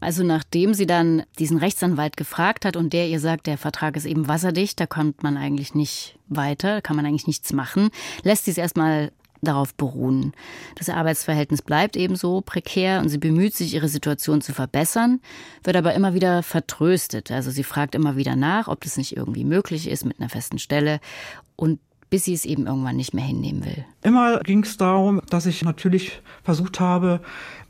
Also 0.00 0.24
nachdem 0.24 0.74
sie 0.74 0.86
dann 0.86 1.22
diesen 1.38 1.58
Rechtsanwalt 1.58 2.16
gefragt 2.16 2.64
hat 2.64 2.76
und 2.76 2.92
der 2.92 3.08
ihr 3.08 3.20
sagt, 3.20 3.46
der 3.46 3.58
Vertrag 3.58 3.96
ist 3.96 4.06
eben 4.06 4.28
wasserdicht, 4.28 4.80
da 4.80 4.86
kommt 4.86 5.22
man 5.22 5.36
eigentlich 5.36 5.74
nicht 5.74 6.18
weiter, 6.28 6.82
kann 6.82 6.96
man 6.96 7.06
eigentlich 7.06 7.26
nichts 7.26 7.52
machen, 7.52 7.90
lässt 8.22 8.44
sie 8.44 8.50
es 8.50 8.58
erstmal 8.58 9.12
darauf 9.42 9.74
beruhen. 9.74 10.32
Das 10.76 10.88
Arbeitsverhältnis 10.88 11.62
bleibt 11.62 11.96
ebenso 11.96 12.40
prekär 12.40 13.00
und 13.00 13.08
sie 13.08 13.18
bemüht 13.18 13.54
sich, 13.54 13.74
ihre 13.74 13.88
Situation 13.88 14.40
zu 14.40 14.52
verbessern, 14.52 15.20
wird 15.62 15.76
aber 15.76 15.94
immer 15.94 16.14
wieder 16.14 16.42
vertröstet. 16.42 17.30
Also 17.30 17.50
sie 17.50 17.64
fragt 17.64 17.94
immer 17.94 18.16
wieder 18.16 18.36
nach, 18.36 18.68
ob 18.68 18.80
das 18.82 18.96
nicht 18.96 19.16
irgendwie 19.16 19.44
möglich 19.44 19.88
ist 19.88 20.04
mit 20.04 20.18
einer 20.18 20.28
festen 20.28 20.58
Stelle 20.58 21.00
und 21.56 21.80
bis 22.10 22.24
sie 22.24 22.34
es 22.34 22.44
eben 22.44 22.66
irgendwann 22.66 22.96
nicht 22.96 23.14
mehr 23.14 23.24
hinnehmen 23.24 23.64
will. 23.64 23.84
Immer 24.02 24.40
ging 24.40 24.62
es 24.62 24.76
darum, 24.76 25.20
dass 25.28 25.46
ich 25.46 25.62
natürlich 25.62 26.22
versucht 26.42 26.80
habe, 26.80 27.20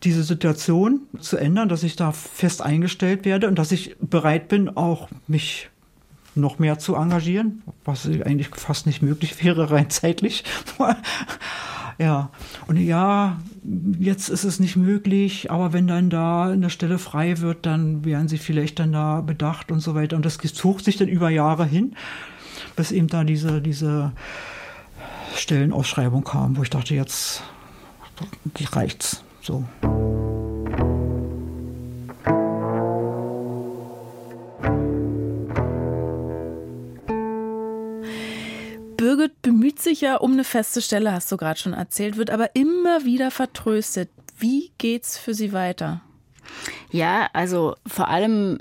diese 0.05 0.23
Situation 0.23 1.03
zu 1.19 1.37
ändern, 1.37 1.69
dass 1.69 1.83
ich 1.83 1.97
da 1.97 2.13
fest 2.13 2.63
eingestellt 2.63 3.25
werde 3.25 3.49
und 3.49 3.59
dass 3.59 3.73
ich 3.73 3.97
bereit 4.01 4.49
bin, 4.49 4.77
auch 4.77 5.09
mich 5.27 5.71
noch 6.35 6.61
mehr 6.61 6.79
zu 6.79 6.95
engagieren, 6.95 7.63
was 7.85 8.07
eigentlich 8.07 8.49
fast 8.55 8.87
nicht 8.87 9.03
möglich 9.03 9.43
wäre, 9.45 9.71
rein 9.73 9.91
zeitlich. 9.91 10.45
ja, 11.99 12.31
und 12.69 12.77
ja, 12.77 13.39
jetzt 13.99 14.29
ist 14.29 14.45
es 14.45 14.61
nicht 14.61 14.77
möglich, 14.77 15.51
aber 15.51 15.73
wenn 15.73 15.89
dann 15.89 16.11
da 16.11 16.45
eine 16.45 16.71
Stelle 16.71 16.99
frei 16.99 17.41
wird, 17.41 17.67
dann 17.67 18.05
wären 18.05 18.29
sie 18.29 18.39
vielleicht 18.39 18.79
dann 18.79 18.93
da 18.93 19.21
bedacht 19.21 19.73
und 19.73 19.81
so 19.81 19.97
weiter. 19.97 20.15
Und 20.15 20.25
das 20.25 20.39
zog 20.39 20.81
sich 20.81 20.97
dann 20.97 21.09
über 21.09 21.29
Jahre 21.29 21.67
hin 21.67 21.97
bis 22.79 22.93
eben 22.93 23.09
da 23.09 23.25
diese, 23.25 23.61
diese 23.61 24.13
Stellenausschreibung 25.35 26.23
kam, 26.23 26.57
wo 26.57 26.63
ich 26.63 26.71
dachte, 26.71 26.95
jetzt 26.95 27.43
reicht's. 28.71 29.25
So. 29.43 29.65
Birgit 38.97 39.43
bemüht 39.43 39.81
sich 39.83 40.01
ja 40.01 40.17
um 40.17 40.33
eine 40.35 40.45
feste 40.45 40.81
Stelle, 40.81 41.13
hast 41.13 41.33
du 41.33 41.37
gerade 41.37 41.59
schon 41.59 41.73
erzählt, 41.73 42.17
wird 42.17 42.31
aber 42.31 42.55
immer 42.55 43.05
wieder 43.05 43.33
vertröstet. 43.33 44.09
Wie 44.39 44.71
geht's 44.79 45.19
für 45.19 45.35
sie 45.35 45.53
weiter? 45.53 46.01
Ja, 46.93 47.29
also 47.33 47.75
vor 47.87 48.07
allem 48.07 48.59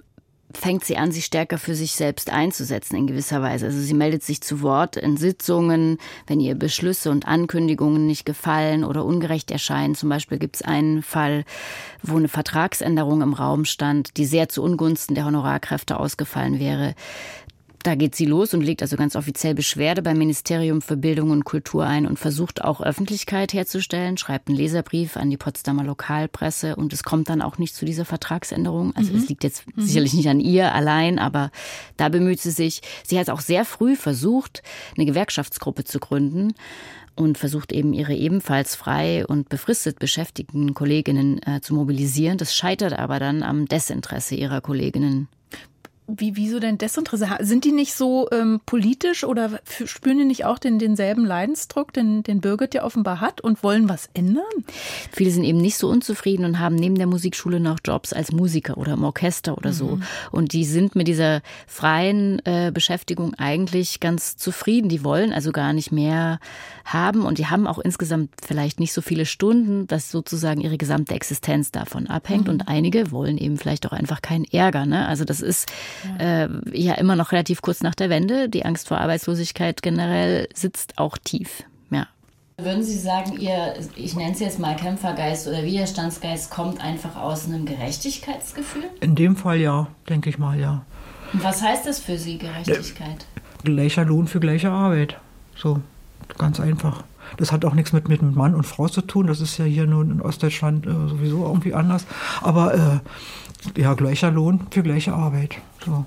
fängt 0.54 0.86
sie 0.86 0.98
an, 0.98 1.12
sich 1.12 1.26
stärker 1.26 1.58
für 1.58 1.76
sich 1.76 1.94
selbst 1.94 2.32
einzusetzen 2.32 2.96
in 2.96 3.08
gewisser 3.08 3.42
Weise. 3.42 3.66
Also 3.66 3.80
sie 3.80 3.94
meldet 3.94 4.24
sich 4.24 4.42
zu 4.42 4.62
Wort 4.62 4.96
in 4.96 5.18
Sitzungen, 5.18 5.98
wenn 6.26 6.40
ihr 6.40 6.56
Beschlüsse 6.56 7.12
und 7.12 7.28
Ankündigungen 7.28 8.08
nicht 8.08 8.26
gefallen 8.26 8.84
oder 8.84 9.04
ungerecht 9.04 9.52
erscheinen. 9.52 9.96
Zum 9.96 10.10
Beispiel 10.10 10.40
gibt 10.40 10.58
es 10.58 10.62
einen 10.62 11.04
Fall, 11.04 11.44
wo 12.02 12.16
eine 12.16 12.30
Vertragsänderung 12.30 13.22
im 13.22 13.34
Raum 13.34 13.66
stand, 13.66 14.18
die 14.18 14.26
sehr 14.26 14.48
zu 14.48 14.64
Ungunsten 14.64 15.16
der 15.16 15.26
Honorarkräfte 15.26 16.00
ausgefallen 16.00 16.60
wäre. 16.60 16.96
Da 17.84 17.96
geht 17.96 18.16
sie 18.16 18.26
los 18.26 18.54
und 18.54 18.62
legt 18.62 18.82
also 18.82 18.98
ganz 18.98 19.16
offiziell 19.16 19.54
Beschwerde 19.54 20.02
beim 20.02 20.18
Ministerium 20.18 20.82
für 20.82 20.98
Bildung 20.98 21.30
und 21.30 21.46
Kultur 21.46 21.86
ein 21.86 22.06
und 22.06 22.18
versucht 22.20 22.64
auch 22.64 22.82
Öffentlichkeit 22.82 23.54
herzustellen, 23.54 24.18
schreibt 24.18 24.50
einen 24.50 24.58
Leserbrief 24.58 25.16
an 25.16 25.30
die 25.30 25.38
Potsdamer 25.38 25.84
Lokalpresse 25.84 26.76
und 26.76 26.92
es 26.92 27.04
kommt 27.04 27.30
dann 27.30 27.42
auch 27.42 27.58
nicht 27.58 27.76
zu 27.76 27.86
dieser 27.86 28.06
Vertragsänderung. 28.06 28.96
Also 28.96 29.14
mhm. 29.14 29.20
es 29.20 29.30
liegt 29.30 29.44
jetzt 29.44 29.66
mhm. 29.76 29.84
sicherlich 29.84 30.14
nicht 30.14 30.28
an 30.28 30.40
ihr 30.40 30.74
allein, 30.74 31.20
aber 31.20 31.52
da 31.98 32.10
bemüht 32.10 32.42
sie 32.42 32.52
sich. 32.52 32.82
Sie 33.06 33.20
hat 33.20 33.30
auch 33.30 33.42
sehr 33.42 33.64
früh 33.64 33.96
versucht, 33.96 34.64
eine 34.96 35.06
Gewerkschaftsgruppe 35.06 35.84
zu 35.84 36.00
gründen 36.00 36.54
und 37.16 37.38
versucht 37.38 37.72
eben 37.72 37.94
ihre 37.94 38.14
ebenfalls 38.14 38.76
frei 38.76 39.26
und 39.26 39.50
befristet 39.50 40.00
beschäftigten 40.00 40.74
Kolleginnen 40.74 41.42
äh, 41.44 41.62
zu 41.62 41.74
mobilisieren. 41.74 42.38
Das 42.38 42.56
scheitert 42.56 42.94
aber 42.98 43.20
dann 43.20 43.44
am 43.44 43.66
Desinteresse 43.66 44.36
ihrer 44.36 44.62
Kolleginnen. 44.62 45.28
Wie, 46.10 46.38
wieso 46.38 46.60
denn 46.60 46.78
Desinteresse? 46.78 47.28
Sind 47.42 47.66
die 47.66 47.74
nicht 47.74 47.94
so 47.94 48.30
ähm, 48.32 48.62
politisch 48.66 49.26
oder 49.26 49.60
spüren 49.66 50.20
die 50.20 50.24
nicht 50.24 50.46
auch 50.46 50.58
den, 50.58 50.80
denselben 50.80 51.26
Leidensdruck, 51.26 51.92
den, 51.92 52.24
den 52.24 52.40
Birgit 52.40 52.74
ja 52.74 52.86
offenbar 52.86 53.20
hat 53.20 53.42
und 53.42 53.62
wollen 53.62 53.90
was 53.90 54.10
ändern? 54.14 54.44
Viele 55.12 55.32
sind 55.32 55.44
eben 55.44 55.58
nicht 55.58 55.78
so 55.78 55.90
unzufrieden 55.90 56.46
und 56.46 56.60
haben 56.60 56.76
neben 56.76 56.96
der 56.96 57.08
Musikschule 57.08 57.60
noch 57.60 57.80
Jobs 57.84 58.14
als 58.14 58.32
Musiker 58.32 58.78
oder 58.78 58.94
im 58.94 59.04
Orchester 59.04 59.58
oder 59.58 59.72
mhm. 59.72 59.74
so. 59.74 60.00
Und 60.32 60.54
die 60.54 60.64
sind 60.64 60.96
mit 60.96 61.10
dieser 61.10 61.42
freien 61.68 62.40
äh, 62.46 62.72
Beschäftigung 62.74 63.34
eigentlich 63.34 64.00
ganz 64.00 64.38
zufrieden. 64.38 64.88
Die 64.88 65.04
wollen 65.04 65.34
also 65.34 65.52
gar 65.52 65.74
nicht 65.74 65.92
mehr 65.92 66.40
haben 66.86 67.26
und 67.26 67.38
die 67.38 67.48
haben 67.48 67.68
auch 67.68 67.80
insgesamt 67.80 68.30
vielleicht 68.42 68.80
nicht 68.80 68.94
so 68.94 69.02
viele 69.02 69.26
Stunden, 69.26 69.88
dass 69.88 70.10
sozusagen 70.10 70.62
ihre 70.62 70.78
gesamte 70.78 71.16
Existenz 71.16 71.72
davon 71.72 72.08
abhängt. 72.08 72.46
Mhm. 72.46 72.54
Und 72.54 72.68
einige 72.70 73.12
wollen 73.12 73.38
eben 73.38 73.58
vielleicht 73.58 73.86
auch 73.86 73.92
einfach 73.92 74.22
keinen 74.22 74.46
Ärger. 74.46 74.86
Ne? 74.86 75.06
Also 75.06 75.26
das 75.26 75.42
ist 75.42 75.70
ja. 76.20 76.46
Äh, 76.46 76.50
ja 76.74 76.94
immer 76.96 77.16
noch 77.16 77.32
relativ 77.32 77.62
kurz 77.62 77.82
nach 77.82 77.96
der 77.96 78.10
Wende. 78.10 78.50
Die 78.50 78.66
Angst 78.66 78.88
vor 78.88 78.98
Arbeitslosigkeit 78.98 79.82
generell 79.82 80.48
sitzt 80.54 80.98
auch 80.98 81.18
tief. 81.18 81.64
Ja. 81.90 82.08
Würden 82.58 82.84
Sie 82.84 82.98
sagen, 82.98 83.40
Ihr, 83.40 83.76
ich 83.96 84.16
nenne 84.16 84.34
es 84.34 84.40
jetzt 84.40 84.60
mal 84.60 84.76
Kämpfergeist 84.76 85.48
oder 85.48 85.64
Widerstandsgeist, 85.64 86.50
kommt 86.50 86.84
einfach 86.84 87.16
aus 87.16 87.46
einem 87.46 87.66
Gerechtigkeitsgefühl? 87.66 88.86
In 89.02 89.16
dem 89.16 89.36
Fall 89.36 89.58
ja, 89.58 89.88
denke 90.10 90.30
ich 90.30 90.38
mal, 90.38 90.60
ja. 90.60 90.84
Und 91.34 91.44
was 91.44 91.62
heißt 91.62 91.86
das 91.86 92.00
für 92.00 92.18
Sie, 92.18 92.38
Gerechtigkeit? 92.38 93.26
Gleicher 93.64 94.06
Lohn 94.06 94.28
für 94.28 94.40
gleiche 94.40 94.70
Arbeit. 94.70 95.18
So, 95.56 95.82
ganz 96.38 96.60
einfach. 96.60 97.04
Das 97.36 97.52
hat 97.52 97.66
auch 97.66 97.74
nichts 97.74 97.92
mit, 97.92 98.08
mit 98.08 98.22
Mann 98.22 98.56
und 98.56 98.66
Frau 98.66 98.88
zu 98.88 99.02
tun. 99.02 99.28
Das 99.28 99.42
ist 99.42 99.58
ja 99.58 99.66
hier 99.66 99.86
nur 99.86 100.04
in 100.04 100.22
Ostdeutschland 100.22 100.88
äh, 100.88 100.92
sowieso 100.92 101.46
irgendwie 101.46 101.74
anders. 101.74 102.06
Aber 102.42 102.74
äh, 102.74 103.00
ja, 103.76 103.94
gleicher 103.94 104.32
Lohn 104.32 104.68
für 104.72 104.84
gleiche 104.84 105.14
Arbeit. 105.14 105.58
So. 105.86 106.06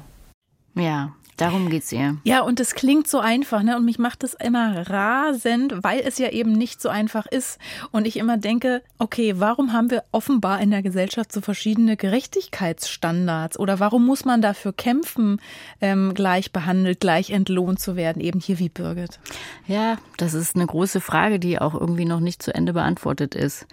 Ja, 0.74 1.12
Darum 1.40 1.70
geht 1.70 1.84
es 1.84 1.92
ihr. 1.92 2.18
Ja, 2.22 2.42
und 2.42 2.60
es 2.60 2.74
klingt 2.74 3.08
so 3.08 3.18
einfach, 3.18 3.62
ne? 3.62 3.74
Und 3.74 3.86
mich 3.86 3.98
macht 3.98 4.24
das 4.24 4.34
immer 4.34 4.90
rasend, 4.90 5.72
weil 5.82 6.00
es 6.00 6.18
ja 6.18 6.28
eben 6.28 6.52
nicht 6.52 6.82
so 6.82 6.90
einfach 6.90 7.24
ist. 7.24 7.58
Und 7.92 8.06
ich 8.06 8.18
immer 8.18 8.36
denke, 8.36 8.82
okay, 8.98 9.36
warum 9.38 9.72
haben 9.72 9.90
wir 9.90 10.04
offenbar 10.12 10.60
in 10.60 10.70
der 10.70 10.82
Gesellschaft 10.82 11.32
so 11.32 11.40
verschiedene 11.40 11.96
Gerechtigkeitsstandards? 11.96 13.58
Oder 13.58 13.80
warum 13.80 14.04
muss 14.04 14.26
man 14.26 14.42
dafür 14.42 14.74
kämpfen, 14.74 15.40
ähm, 15.80 16.12
gleich 16.12 16.52
behandelt, 16.52 17.00
gleich 17.00 17.30
entlohnt 17.30 17.80
zu 17.80 17.96
werden, 17.96 18.20
eben 18.20 18.38
hier 18.38 18.58
wie 18.58 18.68
Birgit? 18.68 19.18
Ja, 19.66 19.96
das 20.18 20.34
ist 20.34 20.56
eine 20.56 20.66
große 20.66 21.00
Frage, 21.00 21.38
die 21.38 21.58
auch 21.58 21.72
irgendwie 21.72 22.04
noch 22.04 22.20
nicht 22.20 22.42
zu 22.42 22.54
Ende 22.54 22.74
beantwortet 22.74 23.34
ist. 23.34 23.66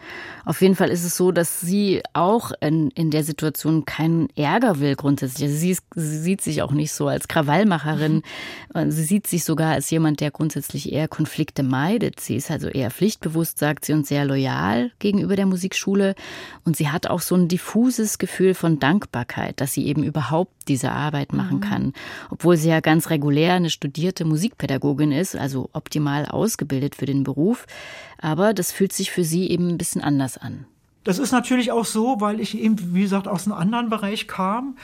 Auf 0.45 0.61
jeden 0.61 0.75
Fall 0.75 0.87
ist 0.87 1.03
es 1.03 1.17
so, 1.17 1.33
dass 1.33 1.59
sie 1.59 2.01
auch 2.13 2.53
in, 2.61 2.91
in 2.91 3.11
der 3.11 3.25
Situation 3.25 3.83
keinen 3.83 4.29
Ärger 4.37 4.79
will 4.79 4.95
grundsätzlich. 4.95 5.49
Also 5.49 5.59
sie, 5.59 5.71
ist, 5.71 5.83
sie 5.93 6.19
sieht 6.19 6.39
sich 6.39 6.61
auch 6.61 6.71
nicht 6.71 6.93
so 6.93 7.09
als 7.09 7.27
Krawall 7.27 7.56
Krawallmacherin. 7.57 8.21
Sie 8.89 9.03
sieht 9.03 9.27
sich 9.27 9.43
sogar 9.43 9.73
als 9.73 9.89
jemand, 9.89 10.19
der 10.19 10.31
grundsätzlich 10.31 10.91
eher 10.91 11.07
Konflikte 11.07 11.63
meidet. 11.63 12.19
Sie 12.19 12.35
ist 12.35 12.51
also 12.51 12.67
eher 12.67 12.91
pflichtbewusst, 12.91 13.59
sagt 13.59 13.85
sie, 13.85 13.93
und 13.93 14.05
sehr 14.05 14.25
loyal 14.25 14.91
gegenüber 14.99 15.35
der 15.35 15.45
Musikschule. 15.45 16.15
Und 16.65 16.77
sie 16.77 16.89
hat 16.89 17.07
auch 17.07 17.21
so 17.21 17.35
ein 17.35 17.47
diffuses 17.47 18.17
Gefühl 18.17 18.53
von 18.53 18.79
Dankbarkeit, 18.79 19.59
dass 19.61 19.73
sie 19.73 19.87
eben 19.87 20.03
überhaupt 20.03 20.51
diese 20.67 20.91
Arbeit 20.91 21.33
machen 21.33 21.57
mhm. 21.57 21.61
kann. 21.61 21.93
Obwohl 22.29 22.57
sie 22.57 22.69
ja 22.69 22.79
ganz 22.79 23.09
regulär 23.09 23.53
eine 23.53 23.69
studierte 23.69 24.25
Musikpädagogin 24.25 25.11
ist, 25.11 25.35
also 25.35 25.69
optimal 25.73 26.25
ausgebildet 26.25 26.95
für 26.95 27.05
den 27.05 27.23
Beruf. 27.23 27.65
Aber 28.19 28.53
das 28.53 28.71
fühlt 28.71 28.93
sich 28.93 29.11
für 29.11 29.23
sie 29.23 29.49
eben 29.49 29.69
ein 29.69 29.77
bisschen 29.77 30.01
anders 30.01 30.37
an. 30.37 30.65
Das 31.03 31.19
ist 31.19 31.31
natürlich 31.31 31.71
auch 31.71 31.85
so, 31.85 32.19
weil 32.19 32.41
ich 32.41 32.57
eben, 32.57 32.93
wie 32.93 33.03
gesagt, 33.03 33.29
aus 33.29 33.45
einem 33.45 33.55
anderen 33.55 33.89
Bereich 33.89 34.27
kam. 34.27 34.75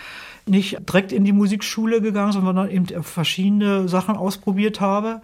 Nicht 0.46 0.78
direkt 0.88 1.12
in 1.12 1.24
die 1.24 1.32
Musikschule 1.32 2.02
gegangen, 2.02 2.34
sondern 2.34 2.70
eben 2.70 2.86
verschiedene 3.04 3.88
Sachen 3.88 4.18
ausprobiert 4.18 4.82
habe, 4.82 5.22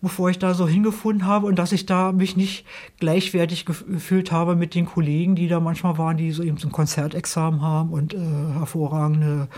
bevor 0.00 0.30
ich 0.30 0.38
da 0.38 0.54
so 0.54 0.68
hingefunden 0.68 1.26
habe 1.26 1.46
und 1.46 1.58
dass 1.58 1.72
ich 1.72 1.86
da 1.86 2.12
mich 2.12 2.36
nicht 2.36 2.64
gleichwertig 3.00 3.64
gefühlt 3.64 4.30
habe 4.30 4.54
mit 4.54 4.74
den 4.74 4.86
Kollegen, 4.86 5.34
die 5.34 5.48
da 5.48 5.60
manchmal 5.60 5.98
waren, 5.98 6.16
die 6.16 6.30
so 6.30 6.42
eben 6.42 6.58
so 6.58 6.68
ein 6.68 6.72
Konzertexamen 6.72 7.62
haben 7.62 7.90
und 7.90 8.14
äh, 8.14 8.18
hervorragende 8.58 9.48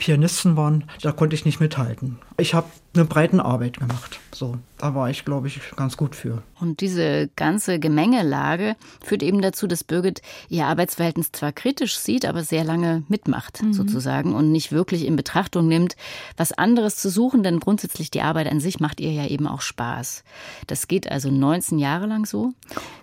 Pianisten 0.00 0.56
waren, 0.56 0.84
da 1.02 1.12
konnte 1.12 1.36
ich 1.36 1.44
nicht 1.44 1.60
mithalten. 1.60 2.18
Ich 2.38 2.54
habe 2.54 2.66
eine 2.94 3.04
breiten 3.04 3.38
Arbeit 3.38 3.78
gemacht. 3.78 4.18
So, 4.32 4.56
da 4.78 4.94
war 4.94 5.10
ich, 5.10 5.26
glaube 5.26 5.46
ich, 5.46 5.60
ganz 5.76 5.96
gut 5.98 6.16
für. 6.16 6.42
Und 6.58 6.80
diese 6.80 7.28
ganze 7.36 7.78
Gemengelage 7.78 8.76
führt 9.04 9.22
eben 9.22 9.42
dazu, 9.42 9.66
dass 9.66 9.84
Birgit 9.84 10.22
ihr 10.48 10.66
Arbeitsverhältnis 10.66 11.32
zwar 11.32 11.52
kritisch 11.52 11.98
sieht, 11.98 12.24
aber 12.24 12.42
sehr 12.42 12.64
lange 12.64 13.04
mitmacht, 13.08 13.62
mhm. 13.62 13.74
sozusagen, 13.74 14.34
und 14.34 14.50
nicht 14.50 14.72
wirklich 14.72 15.04
in 15.04 15.16
Betrachtung 15.16 15.68
nimmt, 15.68 15.96
was 16.36 16.52
anderes 16.52 16.96
zu 16.96 17.10
suchen, 17.10 17.42
denn 17.42 17.60
grundsätzlich 17.60 18.10
die 18.10 18.22
Arbeit 18.22 18.50
an 18.50 18.58
sich 18.58 18.80
macht 18.80 19.00
ihr 19.00 19.12
ja 19.12 19.26
eben 19.26 19.46
auch 19.46 19.60
Spaß. 19.60 20.24
Das 20.66 20.88
geht 20.88 21.12
also 21.12 21.30
19 21.30 21.78
Jahre 21.78 22.06
lang 22.06 22.24
so, 22.24 22.52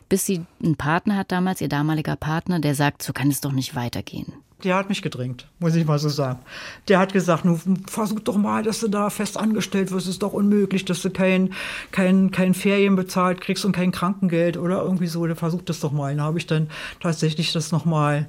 bis 0.10 0.26
sie 0.26 0.42
einen 0.64 0.76
Partner 0.78 1.16
hat 1.16 1.32
damals, 1.32 1.62
ihr 1.62 1.70
damaliger 1.70 2.16
Partner, 2.16 2.60
der 2.60 2.74
sagt, 2.74 3.04
so 3.04 3.14
kann 3.14 3.30
es 3.30 3.40
doch 3.40 3.52
nicht 3.52 3.76
weitergehen 3.76 4.34
der 4.64 4.76
hat 4.76 4.90
mich 4.90 5.04
gedrängt, 5.04 5.48
muss 5.60 5.76
ich 5.76 5.86
mal 5.86 6.00
so 6.00 6.10
sagen. 6.10 6.40
Der 6.88 6.98
hat 6.98 7.14
gesagt, 7.14 7.46
nun 7.46 7.84
versuch 7.88 8.20
doch 8.22 8.38
mal, 8.38 8.64
dass 8.64 8.80
du 8.80 8.88
da 8.88 9.10
fest 9.12 9.38
angestellt 9.38 9.92
wirst. 9.92 10.08
Ist 10.08 10.24
doch 10.24 10.34
unmöglich, 10.34 10.84
dass 10.84 11.02
du 11.04 11.12
kein, 11.12 11.54
kein, 11.92 12.32
kein 12.32 12.56
Ferien 12.56 12.96
bezahlt 12.96 13.40
kriegst 13.40 13.66
und 13.66 13.74
kein 13.74 13.92
Krankengeld 13.92 14.58
oder 14.58 14.82
irgendwie 14.82 15.08
so. 15.08 15.26
Der 15.28 15.36
versucht 15.36 15.70
das 15.70 15.80
doch 15.80 15.92
mal. 15.92 16.16
Dann 16.16 16.26
habe 16.26 16.40
ich 16.40 16.48
dann 16.48 16.70
tatsächlich 17.00 17.54
das 17.54 17.72
nochmal, 17.72 18.28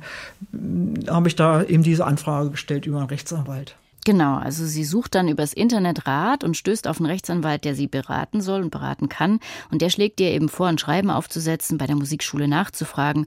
habe 1.09 1.29
ich 1.29 1.37
da 1.37 1.63
eben 1.63 1.83
diese 1.83 2.05
Anfrage 2.05 2.51
gestellt 2.51 2.85
über 2.85 2.99
einen 2.99 3.09
Rechtsanwalt. 3.09 3.77
Genau, 4.05 4.37
also 4.37 4.65
sie 4.65 4.85
sucht 4.85 5.15
dann 5.15 5.29
übers 5.29 5.53
Internet 5.53 6.07
Rat 6.07 6.43
und 6.43 6.57
stößt 6.57 6.89
auf 6.89 6.99
einen 6.99 7.11
Rechtsanwalt, 7.11 7.65
der 7.65 7.75
sie 7.75 7.89
beraten 7.89 8.41
soll 8.41 8.63
und 8.63 8.71
beraten 8.71 9.11
kann. 9.11 9.39
Und 9.71 9.83
der 9.83 9.91
schlägt 9.91 10.19
ihr 10.21 10.31
eben 10.31 10.49
vor, 10.49 10.67
ein 10.67 10.79
Schreiben 10.79 11.11
aufzusetzen, 11.11 11.77
bei 11.77 11.87
der 11.87 11.97
Musikschule 11.97 12.49
nachzufragen, 12.49 13.27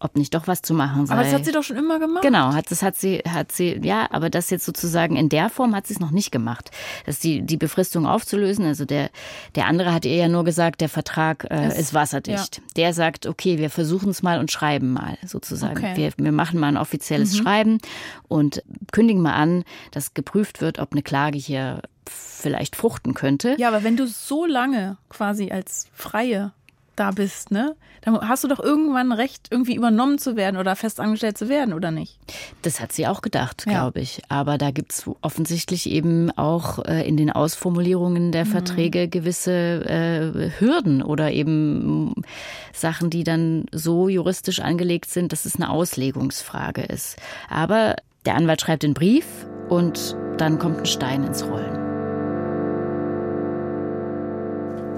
ob 0.00 0.16
nicht 0.16 0.34
doch 0.34 0.46
was 0.46 0.62
zu 0.62 0.74
machen 0.74 1.06
sei. 1.06 1.14
Aber 1.14 1.24
das 1.24 1.32
hat 1.32 1.44
sie 1.44 1.52
doch 1.52 1.62
schon 1.62 1.76
immer 1.76 1.98
gemacht. 1.98 2.22
Genau, 2.22 2.52
hat, 2.52 2.70
das 2.70 2.82
hat 2.82 2.96
sie, 2.96 3.18
hat 3.18 3.52
sie, 3.52 3.80
ja, 3.82 4.08
aber 4.10 4.30
das 4.30 4.50
jetzt 4.50 4.64
sozusagen 4.64 5.16
in 5.16 5.28
der 5.28 5.50
Form 5.50 5.74
hat 5.74 5.86
sie 5.86 5.94
es 5.94 6.00
noch 6.00 6.10
nicht 6.10 6.30
gemacht. 6.30 6.70
Das 7.06 7.18
die, 7.18 7.42
die 7.42 7.56
Befristung 7.56 8.06
aufzulösen. 8.06 8.64
Also 8.64 8.84
der, 8.84 9.10
der 9.54 9.66
andere 9.66 9.92
hat 9.92 10.04
ihr 10.04 10.14
ja 10.14 10.28
nur 10.28 10.44
gesagt, 10.44 10.80
der 10.80 10.88
Vertrag 10.88 11.46
äh, 11.50 11.78
ist 11.78 11.94
wasserdicht. 11.94 12.56
Ja. 12.56 12.62
Der 12.76 12.94
sagt, 12.94 13.26
okay, 13.26 13.58
wir 13.58 13.70
versuchen 13.70 14.10
es 14.10 14.22
mal 14.22 14.38
und 14.38 14.52
schreiben 14.52 14.92
mal 14.92 15.18
sozusagen. 15.26 15.78
Okay. 15.78 15.96
Wir, 15.96 16.12
wir 16.16 16.32
machen 16.32 16.60
mal 16.60 16.68
ein 16.68 16.76
offizielles 16.76 17.32
mhm. 17.34 17.42
Schreiben 17.42 17.78
und 18.28 18.62
kündigen 18.92 19.22
mal 19.22 19.34
an, 19.34 19.64
dass 19.90 20.14
geprüft 20.14 20.60
wird, 20.60 20.78
ob 20.78 20.92
eine 20.92 21.02
Klage 21.02 21.38
hier 21.38 21.82
vielleicht 22.08 22.76
fruchten 22.76 23.14
könnte. 23.14 23.56
Ja, 23.58 23.68
aber 23.68 23.84
wenn 23.84 23.96
du 23.96 24.06
so 24.06 24.46
lange 24.46 24.96
quasi 25.08 25.50
als 25.50 25.88
Freie 25.92 26.52
da 26.98 27.10
bist, 27.10 27.50
ne? 27.50 27.76
Dann 28.02 28.20
hast 28.28 28.44
du 28.44 28.48
doch 28.48 28.60
irgendwann 28.60 29.12
Recht, 29.12 29.48
irgendwie 29.50 29.74
übernommen 29.74 30.18
zu 30.18 30.36
werden 30.36 30.56
oder 30.56 30.76
festangestellt 30.76 31.36
zu 31.36 31.48
werden, 31.48 31.74
oder 31.74 31.90
nicht? 31.90 32.18
Das 32.62 32.80
hat 32.80 32.92
sie 32.92 33.06
auch 33.06 33.22
gedacht, 33.22 33.64
ja. 33.66 33.72
glaube 33.72 34.00
ich. 34.00 34.22
Aber 34.28 34.56
da 34.56 34.70
gibt 34.70 34.92
es 34.92 35.10
offensichtlich 35.20 35.90
eben 35.90 36.30
auch 36.36 36.84
äh, 36.84 37.06
in 37.06 37.16
den 37.16 37.30
Ausformulierungen 37.30 38.32
der 38.32 38.44
mhm. 38.44 38.50
Verträge 38.50 39.08
gewisse 39.08 39.52
äh, 39.52 40.50
Hürden 40.58 41.02
oder 41.02 41.32
eben 41.32 42.14
Sachen, 42.72 43.10
die 43.10 43.24
dann 43.24 43.66
so 43.72 44.08
juristisch 44.08 44.60
angelegt 44.60 45.10
sind, 45.10 45.32
dass 45.32 45.44
es 45.44 45.56
eine 45.56 45.70
Auslegungsfrage 45.70 46.82
ist. 46.82 47.16
Aber 47.48 47.96
der 48.24 48.36
Anwalt 48.36 48.60
schreibt 48.60 48.82
den 48.82 48.94
Brief 48.94 49.26
und 49.68 50.16
dann 50.38 50.58
kommt 50.58 50.78
ein 50.78 50.86
Stein 50.86 51.24
ins 51.24 51.44
Rollen. 51.44 51.87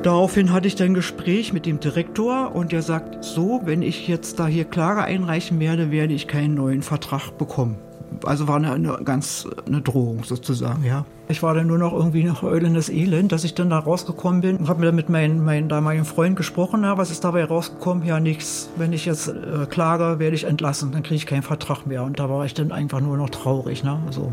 Daraufhin 0.02 0.50
hatte 0.50 0.66
ich 0.66 0.76
dann 0.76 0.88
ein 0.88 0.94
Gespräch 0.94 1.52
mit 1.52 1.66
dem 1.66 1.78
Direktor 1.78 2.54
und 2.54 2.72
der 2.72 2.80
sagt, 2.80 3.22
so, 3.22 3.60
wenn 3.64 3.82
ich 3.82 4.08
jetzt 4.08 4.38
da 4.38 4.46
hier 4.46 4.64
Klage 4.64 5.02
einreichen 5.02 5.60
werde, 5.60 5.90
werde 5.90 6.14
ich 6.14 6.26
keinen 6.26 6.54
neuen 6.54 6.80
Vertrag 6.80 7.36
bekommen. 7.36 7.76
Also 8.24 8.48
war 8.48 8.56
eine, 8.56 8.72
eine 8.72 8.98
ganz 9.04 9.46
eine 9.66 9.82
Drohung 9.82 10.24
sozusagen, 10.24 10.84
ja. 10.84 11.04
Ich 11.28 11.42
war 11.42 11.54
dann 11.54 11.66
nur 11.66 11.76
noch 11.76 11.92
irgendwie 11.92 12.24
noch 12.24 12.40
heulendes 12.40 12.88
Elend, 12.88 13.30
dass 13.30 13.44
ich 13.44 13.54
dann 13.54 13.68
da 13.68 13.78
rausgekommen 13.78 14.40
bin 14.40 14.56
und 14.56 14.68
habe 14.68 14.80
mir 14.80 14.86
dann 14.86 14.96
mit 14.96 15.10
meinem, 15.10 15.44
meinem 15.44 15.68
damaligen 15.68 16.06
Freund 16.06 16.34
gesprochen. 16.34 16.82
Ja, 16.82 16.96
was 16.96 17.10
ist 17.10 17.22
dabei 17.22 17.44
rausgekommen? 17.44 18.04
Ja, 18.06 18.20
nichts. 18.20 18.70
Wenn 18.76 18.94
ich 18.94 19.04
jetzt 19.04 19.28
äh, 19.28 19.66
klage, 19.68 20.18
werde 20.18 20.34
ich 20.34 20.44
entlassen, 20.44 20.92
dann 20.92 21.02
kriege 21.02 21.16
ich 21.16 21.26
keinen 21.26 21.42
Vertrag 21.42 21.86
mehr. 21.86 22.02
Und 22.04 22.18
da 22.18 22.30
war 22.30 22.46
ich 22.46 22.54
dann 22.54 22.72
einfach 22.72 23.00
nur 23.00 23.18
noch 23.18 23.30
traurig. 23.30 23.84
Ne? 23.84 24.00
Also, 24.06 24.32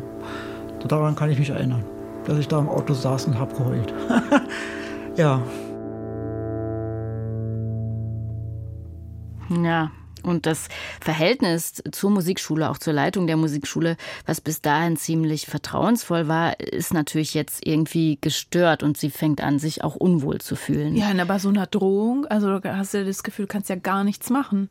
daran 0.88 1.16
kann 1.16 1.30
ich 1.30 1.38
mich 1.38 1.50
erinnern, 1.50 1.84
dass 2.26 2.38
ich 2.40 2.48
da 2.48 2.58
im 2.58 2.70
Auto 2.70 2.94
saß 2.94 3.26
und 3.26 3.38
habe 3.38 3.54
geheult. 3.54 3.94
Ja. 5.18 5.42
Ja, 9.64 9.92
und 10.24 10.46
das 10.46 10.68
Verhältnis 11.02 11.82
zur 11.92 12.12
Musikschule, 12.12 12.70
auch 12.70 12.78
zur 12.78 12.94
Leitung 12.94 13.26
der 13.26 13.38
Musikschule, 13.38 13.98
was 14.26 14.42
bis 14.42 14.62
dahin 14.62 14.96
ziemlich 14.96 15.48
vertrauensvoll 15.48 16.28
war, 16.28 16.60
ist 16.60 16.94
natürlich 16.94 17.34
jetzt 17.34 17.66
irgendwie 17.66 18.20
gestört 18.22 18.84
und 18.84 18.98
sie 18.98 19.10
fängt 19.10 19.42
an, 19.42 19.58
sich 19.58 19.84
auch 19.84 19.96
unwohl 19.96 20.40
zu 20.40 20.56
fühlen. 20.56 20.96
Ja, 20.96 21.12
aber 21.20 21.40
so 21.40 21.50
einer 21.50 21.66
Drohung, 21.66 22.26
also 22.26 22.60
hast 22.64 22.94
du 22.94 23.04
das 23.04 23.24
Gefühl, 23.24 23.46
du 23.46 23.52
kannst 23.52 23.70
ja 23.70 23.76
gar 23.76 24.04
nichts 24.04 24.30
machen. 24.30 24.70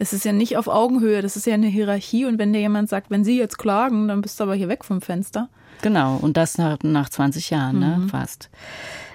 Es 0.00 0.14
ist 0.14 0.24
ja 0.24 0.32
nicht 0.32 0.56
auf 0.56 0.66
Augenhöhe, 0.66 1.20
das 1.20 1.36
ist 1.36 1.46
ja 1.46 1.52
eine 1.52 1.66
Hierarchie 1.66 2.24
und 2.24 2.38
wenn 2.38 2.54
dir 2.54 2.60
jemand 2.60 2.88
sagt, 2.88 3.10
wenn 3.10 3.22
sie 3.22 3.38
jetzt 3.38 3.58
klagen, 3.58 4.08
dann 4.08 4.22
bist 4.22 4.40
du 4.40 4.44
aber 4.44 4.54
hier 4.54 4.68
weg 4.68 4.82
vom 4.82 5.02
Fenster. 5.02 5.50
Genau, 5.82 6.16
und 6.16 6.38
das 6.38 6.56
nach, 6.56 6.78
nach 6.82 7.10
20 7.10 7.50
Jahren, 7.50 7.78
ne, 7.78 7.96
mhm. 7.98 8.04
ne, 8.04 8.08
fast. 8.08 8.48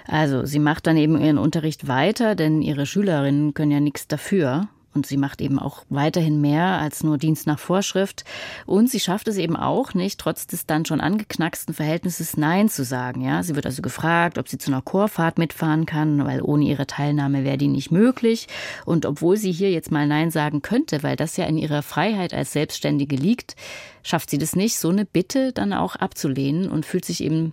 Also 0.06 0.46
sie 0.46 0.60
macht 0.60 0.86
dann 0.86 0.96
eben 0.96 1.20
ihren 1.20 1.38
Unterricht 1.38 1.88
weiter, 1.88 2.36
denn 2.36 2.62
ihre 2.62 2.86
Schülerinnen 2.86 3.52
können 3.52 3.72
ja 3.72 3.80
nichts 3.80 4.06
dafür. 4.06 4.68
Und 4.96 5.06
sie 5.06 5.18
macht 5.18 5.42
eben 5.42 5.58
auch 5.58 5.84
weiterhin 5.90 6.40
mehr 6.40 6.64
als 6.64 7.04
nur 7.04 7.18
Dienst 7.18 7.46
nach 7.46 7.58
Vorschrift. 7.58 8.24
Und 8.64 8.90
sie 8.90 8.98
schafft 8.98 9.28
es 9.28 9.36
eben 9.36 9.54
auch 9.54 9.92
nicht, 9.92 10.18
trotz 10.18 10.46
des 10.46 10.66
dann 10.66 10.86
schon 10.86 11.00
angeknacksten 11.00 11.74
Verhältnisses 11.74 12.36
Nein 12.36 12.70
zu 12.70 12.82
sagen. 12.82 13.20
Ja, 13.20 13.42
sie 13.42 13.54
wird 13.54 13.66
also 13.66 13.82
gefragt, 13.82 14.38
ob 14.38 14.48
sie 14.48 14.58
zu 14.58 14.72
einer 14.72 14.80
Chorfahrt 14.80 15.38
mitfahren 15.38 15.84
kann, 15.84 16.24
weil 16.24 16.40
ohne 16.40 16.64
ihre 16.64 16.86
Teilnahme 16.86 17.44
wäre 17.44 17.58
die 17.58 17.68
nicht 17.68 17.92
möglich. 17.92 18.48
Und 18.86 19.04
obwohl 19.04 19.36
sie 19.36 19.52
hier 19.52 19.70
jetzt 19.70 19.92
mal 19.92 20.06
Nein 20.06 20.30
sagen 20.30 20.62
könnte, 20.62 21.02
weil 21.02 21.16
das 21.16 21.36
ja 21.36 21.44
in 21.44 21.58
ihrer 21.58 21.82
Freiheit 21.82 22.32
als 22.32 22.52
Selbstständige 22.52 23.16
liegt, 23.16 23.54
schafft 24.02 24.30
sie 24.30 24.38
das 24.38 24.56
nicht, 24.56 24.78
so 24.78 24.88
eine 24.88 25.04
Bitte 25.04 25.52
dann 25.52 25.74
auch 25.74 25.96
abzulehnen 25.96 26.70
und 26.70 26.86
fühlt 26.86 27.04
sich 27.04 27.22
eben 27.22 27.52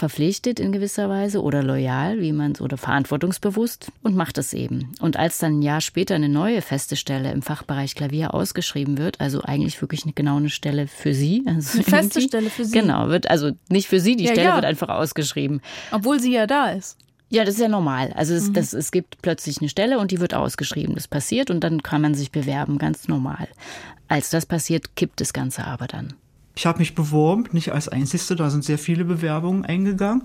verpflichtet 0.00 0.58
in 0.58 0.72
gewisser 0.72 1.08
Weise 1.08 1.42
oder 1.42 1.62
loyal, 1.62 2.20
wie 2.20 2.32
man 2.32 2.52
es, 2.52 2.60
oder 2.60 2.78
verantwortungsbewusst 2.78 3.92
und 4.02 4.16
macht 4.16 4.38
es 4.38 4.54
eben. 4.54 4.92
Und 5.00 5.18
als 5.18 5.38
dann 5.38 5.58
ein 5.58 5.62
Jahr 5.62 5.82
später 5.82 6.14
eine 6.14 6.30
neue 6.30 6.62
feste 6.62 6.96
Stelle 6.96 7.30
im 7.30 7.42
Fachbereich 7.42 7.94
Klavier 7.94 8.32
ausgeschrieben 8.32 8.96
wird, 8.96 9.20
also 9.20 9.42
eigentlich 9.42 9.80
wirklich 9.80 10.04
eine, 10.04 10.14
genau 10.14 10.38
eine 10.38 10.50
Stelle 10.50 10.88
für 10.88 11.14
sie. 11.14 11.44
Also 11.50 11.78
eine 11.78 11.84
feste 11.84 12.20
Stelle 12.20 12.48
für 12.48 12.64
sie. 12.64 12.78
Genau, 12.78 13.08
wird 13.08 13.28
also 13.28 13.50
nicht 13.68 13.88
für 13.88 14.00
sie, 14.00 14.16
die 14.16 14.24
ja, 14.24 14.32
Stelle 14.32 14.48
ja. 14.48 14.54
wird 14.54 14.64
einfach 14.64 14.88
ausgeschrieben. 14.88 15.60
Obwohl 15.90 16.20
sie 16.20 16.32
ja 16.32 16.46
da 16.46 16.70
ist. 16.70 16.96
Ja, 17.28 17.44
das 17.44 17.54
ist 17.56 17.60
ja 17.60 17.68
normal. 17.68 18.12
Also 18.14 18.34
es, 18.34 18.48
mhm. 18.48 18.54
das, 18.54 18.72
es 18.72 18.92
gibt 18.92 19.20
plötzlich 19.20 19.60
eine 19.60 19.68
Stelle 19.68 19.98
und 19.98 20.10
die 20.10 20.20
wird 20.20 20.32
ausgeschrieben. 20.32 20.94
Das 20.94 21.08
passiert 21.08 21.50
und 21.50 21.60
dann 21.60 21.82
kann 21.82 22.00
man 22.00 22.14
sich 22.14 22.30
bewerben, 22.30 22.78
ganz 22.78 23.08
normal. 23.08 23.48
Als 24.08 24.30
das 24.30 24.46
passiert, 24.46 24.96
kippt 24.96 25.20
das 25.20 25.32
Ganze 25.32 25.64
aber 25.64 25.86
dann. 25.86 26.14
Ich 26.60 26.66
habe 26.66 26.80
mich 26.80 26.94
beworben, 26.94 27.44
nicht 27.52 27.72
als 27.72 27.88
Einzige, 27.88 28.36
da 28.36 28.50
sind 28.50 28.64
sehr 28.64 28.76
viele 28.76 29.06
Bewerbungen 29.06 29.64
eingegangen. 29.64 30.24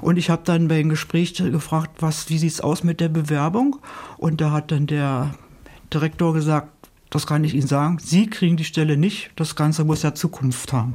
Und 0.00 0.16
ich 0.16 0.30
habe 0.30 0.40
dann 0.42 0.66
bei 0.68 0.78
dem 0.78 0.88
Gespräch 0.88 1.34
gefragt, 1.34 2.00
was, 2.00 2.30
wie 2.30 2.38
sieht 2.38 2.52
es 2.52 2.62
aus 2.62 2.84
mit 2.84 3.00
der 3.00 3.10
Bewerbung? 3.10 3.76
Und 4.16 4.40
da 4.40 4.50
hat 4.50 4.72
dann 4.72 4.86
der 4.86 5.34
Direktor 5.92 6.32
gesagt, 6.32 6.70
das 7.10 7.26
kann 7.26 7.44
ich 7.44 7.52
Ihnen 7.52 7.66
sagen, 7.66 7.98
Sie 8.00 8.30
kriegen 8.30 8.56
die 8.56 8.64
Stelle 8.64 8.96
nicht, 8.96 9.32
das 9.36 9.56
Ganze 9.56 9.84
muss 9.84 10.02
ja 10.02 10.14
Zukunft 10.14 10.72
haben. 10.72 10.94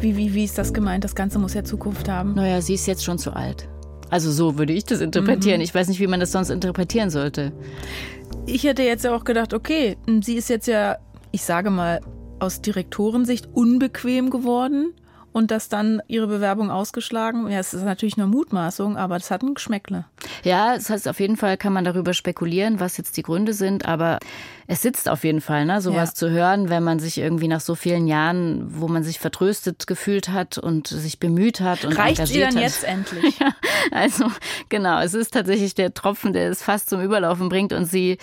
Wie, 0.00 0.16
wie, 0.16 0.32
wie 0.32 0.44
ist 0.44 0.56
das 0.56 0.72
gemeint? 0.72 1.04
Das 1.04 1.14
Ganze 1.14 1.38
muss 1.38 1.52
ja 1.52 1.62
Zukunft 1.62 2.08
haben. 2.08 2.36
Naja, 2.36 2.62
sie 2.62 2.72
ist 2.72 2.86
jetzt 2.86 3.04
schon 3.04 3.18
zu 3.18 3.34
alt. 3.34 3.68
Also 4.08 4.32
so 4.32 4.56
würde 4.56 4.72
ich 4.72 4.86
das 4.86 5.02
interpretieren. 5.02 5.58
Mhm. 5.58 5.64
Ich 5.64 5.74
weiß 5.74 5.88
nicht, 5.88 6.00
wie 6.00 6.06
man 6.06 6.20
das 6.20 6.32
sonst 6.32 6.48
interpretieren 6.48 7.10
sollte. 7.10 7.52
Ich 8.46 8.64
hätte 8.64 8.82
jetzt 8.82 9.04
ja 9.04 9.14
auch 9.14 9.24
gedacht, 9.24 9.52
okay, 9.52 9.98
sie 10.22 10.36
ist 10.36 10.48
jetzt 10.48 10.68
ja 10.68 10.96
ich 11.32 11.42
sage 11.42 11.70
mal, 11.70 12.00
aus 12.38 12.60
Direktorensicht 12.60 13.48
unbequem 13.52 14.30
geworden 14.30 14.94
und 15.32 15.50
dass 15.50 15.68
dann 15.68 16.02
ihre 16.08 16.26
Bewerbung 16.26 16.70
ausgeschlagen. 16.70 17.50
Ja, 17.50 17.58
es 17.58 17.74
ist 17.74 17.84
natürlich 17.84 18.16
nur 18.16 18.26
Mutmaßung, 18.26 18.96
aber 18.96 19.18
das 19.18 19.30
hat 19.30 19.42
ein 19.42 19.54
Geschmäckle. 19.54 20.04
Ja, 20.42 20.74
das 20.74 20.90
heißt, 20.90 21.06
auf 21.06 21.20
jeden 21.20 21.36
Fall 21.36 21.56
kann 21.56 21.72
man 21.72 21.84
darüber 21.84 22.14
spekulieren, 22.14 22.80
was 22.80 22.96
jetzt 22.96 23.16
die 23.16 23.22
Gründe 23.22 23.52
sind, 23.52 23.86
aber 23.86 24.18
es 24.66 24.82
sitzt 24.82 25.08
auf 25.08 25.24
jeden 25.24 25.40
Fall, 25.40 25.64
ne, 25.64 25.80
sowas 25.80 26.10
ja. 26.10 26.14
zu 26.14 26.30
hören, 26.30 26.70
wenn 26.70 26.82
man 26.82 26.98
sich 26.98 27.18
irgendwie 27.18 27.48
nach 27.48 27.60
so 27.60 27.74
vielen 27.74 28.06
Jahren, 28.06 28.66
wo 28.68 28.88
man 28.88 29.04
sich 29.04 29.18
vertröstet 29.18 29.86
gefühlt 29.86 30.30
hat 30.30 30.58
und 30.58 30.88
sich 30.88 31.20
bemüht 31.20 31.60
hat 31.60 31.84
und 31.84 31.92
Reicht 31.92 32.18
engagiert 32.18 32.38
ihr 32.38 32.46
dann 32.46 32.56
hat. 32.56 32.62
jetzt 32.62 32.84
endlich? 32.84 33.38
ja, 33.40 33.54
also 33.90 34.26
genau, 34.68 35.00
es 35.00 35.14
ist 35.14 35.34
tatsächlich 35.34 35.74
der 35.74 35.94
Tropfen, 35.94 36.32
der 36.32 36.50
es 36.50 36.62
fast 36.62 36.90
zum 36.90 37.00
Überlaufen 37.00 37.48
bringt 37.48 37.72
und 37.72 37.84
sie 37.84 38.18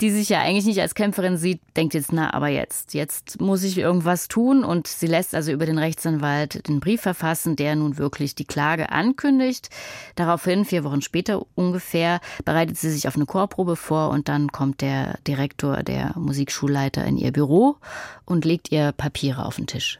die 0.00 0.10
sich 0.10 0.28
ja 0.28 0.40
eigentlich 0.40 0.64
nicht 0.64 0.80
als 0.80 0.94
Kämpferin 0.94 1.36
sieht, 1.36 1.60
denkt 1.76 1.94
jetzt, 1.94 2.12
na, 2.12 2.32
aber 2.32 2.48
jetzt, 2.48 2.94
jetzt 2.94 3.40
muss 3.40 3.62
ich 3.62 3.78
irgendwas 3.78 4.28
tun. 4.28 4.64
Und 4.64 4.86
sie 4.86 5.06
lässt 5.06 5.34
also 5.34 5.52
über 5.52 5.66
den 5.66 5.78
Rechtsanwalt 5.78 6.66
den 6.68 6.80
Brief 6.80 7.02
verfassen, 7.02 7.56
der 7.56 7.76
nun 7.76 7.98
wirklich 7.98 8.34
die 8.34 8.44
Klage 8.44 8.90
ankündigt. 8.90 9.68
Daraufhin, 10.16 10.64
vier 10.64 10.84
Wochen 10.84 11.02
später 11.02 11.44
ungefähr, 11.54 12.20
bereitet 12.44 12.78
sie 12.78 12.90
sich 12.90 13.08
auf 13.08 13.16
eine 13.16 13.26
Chorprobe 13.26 13.76
vor 13.76 14.10
und 14.10 14.28
dann 14.28 14.52
kommt 14.52 14.80
der 14.80 15.18
Direktor, 15.26 15.82
der 15.82 16.14
Musikschulleiter 16.16 17.04
in 17.04 17.16
ihr 17.16 17.32
Büro 17.32 17.76
und 18.24 18.44
legt 18.44 18.72
ihr 18.72 18.92
Papiere 18.92 19.44
auf 19.44 19.56
den 19.56 19.66
Tisch. 19.66 19.98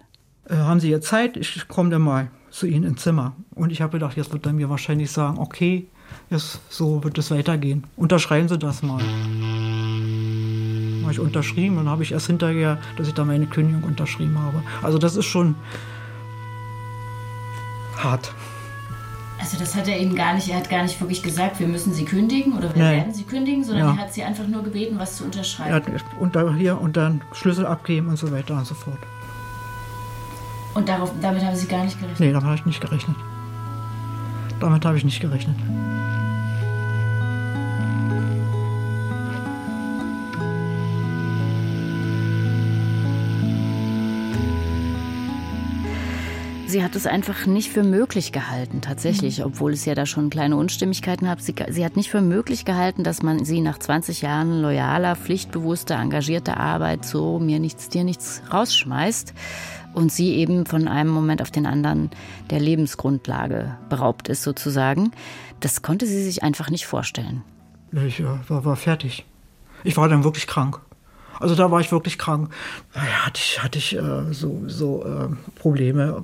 Äh, 0.49 0.57
haben 0.57 0.81
Sie 0.81 0.91
jetzt 0.91 1.09
Zeit? 1.09 1.37
Ich 1.37 1.69
komme 1.69 1.91
dann 1.91 2.03
mal 2.03 2.31
zu 2.51 2.67
Ihnen 2.67 2.85
ins 2.85 3.03
Zimmer. 3.03 3.37
Und 3.55 3.71
ich 3.71 3.81
habe 3.81 3.93
gedacht, 3.93 4.17
jetzt 4.17 4.33
wird 4.33 4.47
er 4.47 4.53
mir 4.53 4.71
wahrscheinlich 4.71 5.11
sagen, 5.11 5.39
okay, 5.39 5.87
jetzt, 6.31 6.61
so 6.69 7.03
wird 7.05 7.19
es 7.19 7.31
weitergehen. 7.31 7.85
Unterschreiben 7.97 8.49
Sie 8.49 8.59
das 8.59 8.83
mal. 8.83 9.01
Habe 11.03 11.13
ich 11.13 11.21
unterschrieben 11.21 11.79
und 11.79 11.89
habe 11.89 12.03
ich 12.03 12.13
erst 12.13 12.27
hinterher, 12.29 12.79
dass 12.97 13.09
ich 13.09 13.15
da 13.15 13.25
meine 13.25 13.47
Kündigung 13.47 13.83
unterschrieben 13.83 14.39
habe. 14.39 14.63
Also 14.83 14.99
das 14.99 15.17
ist 15.17 15.27
schon 15.27 15.55
hart. 17.97 18.33
Also 19.41 19.59
das 19.59 19.75
hat 19.75 19.89
er 19.89 19.99
Ihnen 19.99 20.15
gar 20.15 20.35
nicht, 20.35 20.49
er 20.51 20.59
hat 20.59 20.69
gar 20.69 20.83
nicht 20.83 21.01
wirklich 21.01 21.23
gesagt, 21.23 21.61
wir 21.61 21.67
müssen 21.67 21.95
Sie 21.95 22.05
kündigen 22.05 22.53
oder 22.59 22.75
wir 22.75 22.83
Nein. 22.83 22.97
werden 22.99 23.15
Sie 23.15 23.25
kündigen, 23.25 23.65
sondern 23.65 23.87
Ja. 23.87 23.93
er 23.95 23.99
hat 23.99 24.13
Sie 24.13 24.23
einfach 24.23 24.47
nur 24.47 24.63
gebeten, 24.63 24.99
was 24.99 25.17
zu 25.17 25.25
unterschreiben. 25.25 25.71
Er 25.71 25.77
hat 25.77 25.87
unter, 26.21 26.55
hier 26.55 26.79
und 26.81 26.97
dann 26.97 27.23
Schlüssel 27.33 27.67
abgeben 27.67 28.09
und 28.09 28.19
so 28.19 28.31
weiter 28.31 28.55
und 28.55 28.67
so 28.67 28.75
fort. 28.75 28.99
Und 30.75 30.89
darauf, 30.89 31.11
damit 31.21 31.43
haben 31.43 31.57
Sie 31.57 31.67
gar 31.67 31.85
nicht 31.85 31.99
gerechnet. 31.99 32.21
Nee, 32.21 32.33
damit 32.33 32.45
habe 32.45 32.57
ich 32.57 32.67
nicht 32.67 32.81
gerechnet. 32.81 33.17
Damit 34.61 34.85
habe 34.85 34.99
ich 34.99 35.05
nicht 35.05 35.21
gerechnet. 35.21 35.57
Sie 46.71 46.85
hat 46.85 46.95
es 46.95 47.09
einfach 47.09 47.47
nicht 47.47 47.73
für 47.73 47.83
möglich 47.83 48.31
gehalten, 48.31 48.81
tatsächlich, 48.81 49.45
obwohl 49.45 49.73
es 49.73 49.85
ja 49.87 49.97
da 49.97 50.07
schon 50.07 50.31
kleine 50.31 50.55
Unstimmigkeiten 50.55 51.27
gab. 51.27 51.41
Sie, 51.41 51.53
sie 51.69 51.85
hat 51.85 51.97
nicht 51.97 52.11
für 52.11 52.21
möglich 52.21 52.65
gehalten, 52.65 53.03
dass 53.03 53.25
man 53.25 53.45
sie 53.45 53.61
nach 53.61 53.77
20 53.77 54.23
Jahren 54.23 54.63
loyaler, 54.63 55.17
pflichtbewusster, 55.17 55.99
engagierter 55.99 56.59
Arbeit 56.59 57.05
so 57.05 57.41
mir 57.41 57.59
nichts, 57.59 57.89
dir 57.89 58.05
nichts 58.05 58.41
rausschmeißt 58.53 59.35
und 59.95 60.13
sie 60.13 60.37
eben 60.37 60.65
von 60.65 60.87
einem 60.87 61.11
Moment 61.11 61.43
auf 61.43 61.51
den 61.51 61.67
anderen 61.67 62.11
der 62.51 62.61
Lebensgrundlage 62.61 63.77
beraubt 63.89 64.29
ist, 64.29 64.45
sozusagen. 64.45 65.11
Das 65.59 65.83
konnte 65.83 66.07
sie 66.07 66.23
sich 66.23 66.45
einfach 66.45 66.71
nicht 66.71 66.87
vorstellen. 66.87 67.43
Ich 67.91 68.21
äh, 68.21 68.27
war, 68.47 68.65
war 68.65 68.77
fertig. 68.77 69.27
Ich 69.83 69.97
war 69.97 70.09
dann 70.09 70.23
wirklich 70.23 70.47
krank. 70.47 70.81
Also 71.41 71.57
da 71.57 71.73
war 71.73 71.81
ich 71.81 71.91
wirklich 71.91 72.17
krank. 72.17 72.51
Da 72.93 73.01
hatte 73.01 73.41
ich, 73.43 73.61
hatte 73.61 73.79
ich 73.79 73.97
äh, 73.97 74.33
so, 74.33 74.63
so 74.67 75.05
äh, 75.05 75.35
Probleme 75.59 76.23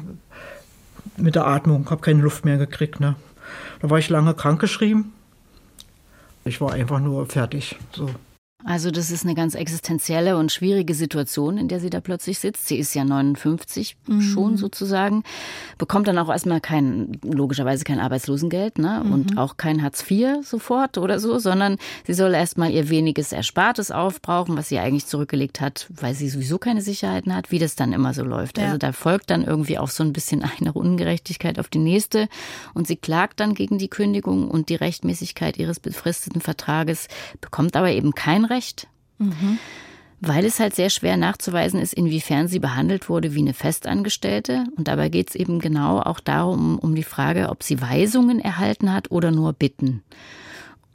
mit 1.19 1.35
der 1.35 1.47
Atmung, 1.47 1.89
habe 1.91 2.01
keine 2.01 2.23
Luft 2.23 2.45
mehr 2.45 2.59
gekriegt. 2.59 3.01
Ne? 3.01 3.17
Da 3.81 3.91
war 3.91 3.99
ich 3.99 4.09
lange 4.09 4.35
krankgeschrieben. 4.35 5.13
Ich 6.45 6.61
war 6.61 6.73
einfach 6.73 7.01
nur 7.01 7.27
fertig. 7.27 7.77
So. 7.93 8.11
Also 8.67 8.91
das 8.91 9.13
ist 9.13 9.25
eine 9.25 9.37
ganz 9.37 9.55
existenzielle 9.55 10.37
und 10.37 10.51
schwierige 10.51 10.93
Situation, 10.95 11.57
in 11.57 11.69
der 11.69 11.79
sie 11.79 11.89
da 11.89 12.01
plötzlich 12.01 12.41
sitzt. 12.41 12.67
Sie 12.67 12.77
ist 12.77 12.95
ja 12.95 13.05
59 13.05 13.97
schon 14.19 14.57
sozusagen, 14.57 15.23
bekommt 15.79 16.09
dann 16.09 16.19
auch 16.19 16.29
erstmal 16.29 16.61
kein, 16.61 17.13
logischerweise 17.23 17.85
kein 17.85 18.01
Arbeitslosengeld 18.01 18.79
ne? 18.79 19.05
und 19.05 19.39
auch 19.39 19.57
kein 19.57 19.85
Hartz 19.85 20.05
IV 20.11 20.43
sofort 20.43 20.99
oder 20.99 21.21
so, 21.21 21.39
sondern 21.39 21.77
sie 22.05 22.15
soll 22.15 22.35
erstmal 22.35 22.73
ihr 22.73 22.89
weniges 22.89 23.31
Erspartes 23.31 23.93
aufbrauchen, 23.93 24.57
was 24.57 24.69
sie 24.69 24.81
eigentlich 24.81 25.07
zurückgelegt 25.07 25.61
hat, 25.61 25.87
weil 25.95 26.15
sie 26.15 26.29
sowieso 26.29 26.59
keine 26.59 26.83
Sicherheiten 26.83 27.35
hat, 27.35 27.53
wie 27.53 27.61
das 27.61 27.77
dann 27.77 27.93
immer 27.93 28.15
so 28.15 28.25
läuft. 28.25 28.59
Ja. 28.59 28.65
Also 28.65 28.79
da 28.79 28.91
folgt 28.91 29.31
dann 29.31 29.45
irgendwie 29.45 29.79
auch 29.79 29.91
so 29.91 30.03
ein 30.03 30.13
bisschen 30.13 30.43
eine 30.61 30.73
Ungerechtigkeit 30.73 31.61
auf 31.61 31.69
die 31.69 31.79
nächste 31.79 32.29
und 32.75 32.89
sie 32.89 32.97
klagt 32.97 33.39
dann 33.39 33.55
gegen 33.55 33.79
die 33.79 33.89
Kündigung 33.89 34.51
und 34.51 34.71
die 34.71 34.75
Rechtmäßigkeit 34.75 35.57
ihres 35.57 35.79
befristeten 35.79 36.41
Vertrages, 36.41 37.07
bekommt 37.41 37.77
aber 37.77 37.93
eben 37.93 38.13
kein 38.13 38.45
Recht. 38.45 38.56
Weil 40.21 40.47
es 40.47 40.59
halt 40.61 40.75
sehr 40.75 40.89
schwer 40.89 41.17
nachzuweisen 41.17 41.79
ist, 41.81 41.93
inwiefern 41.93 42.49
sie 42.49 42.59
behandelt 42.59 43.09
wurde 43.09 43.35
wie 43.35 43.41
eine 43.41 43.53
Festangestellte. 43.53 44.65
Und 44.77 44.89
dabei 44.89 45.11
geht 45.11 45.29
es 45.29 45.35
eben 45.35 45.61
genau 45.61 46.01
auch 46.01 46.21
darum, 46.21 46.79
um 46.79 46.95
die 46.95 47.03
Frage, 47.03 47.51
ob 47.51 47.63
sie 47.63 47.81
Weisungen 47.81 48.41
erhalten 48.41 48.93
hat 48.93 49.11
oder 49.11 49.31
nur 49.31 49.53
Bitten. 49.53 50.03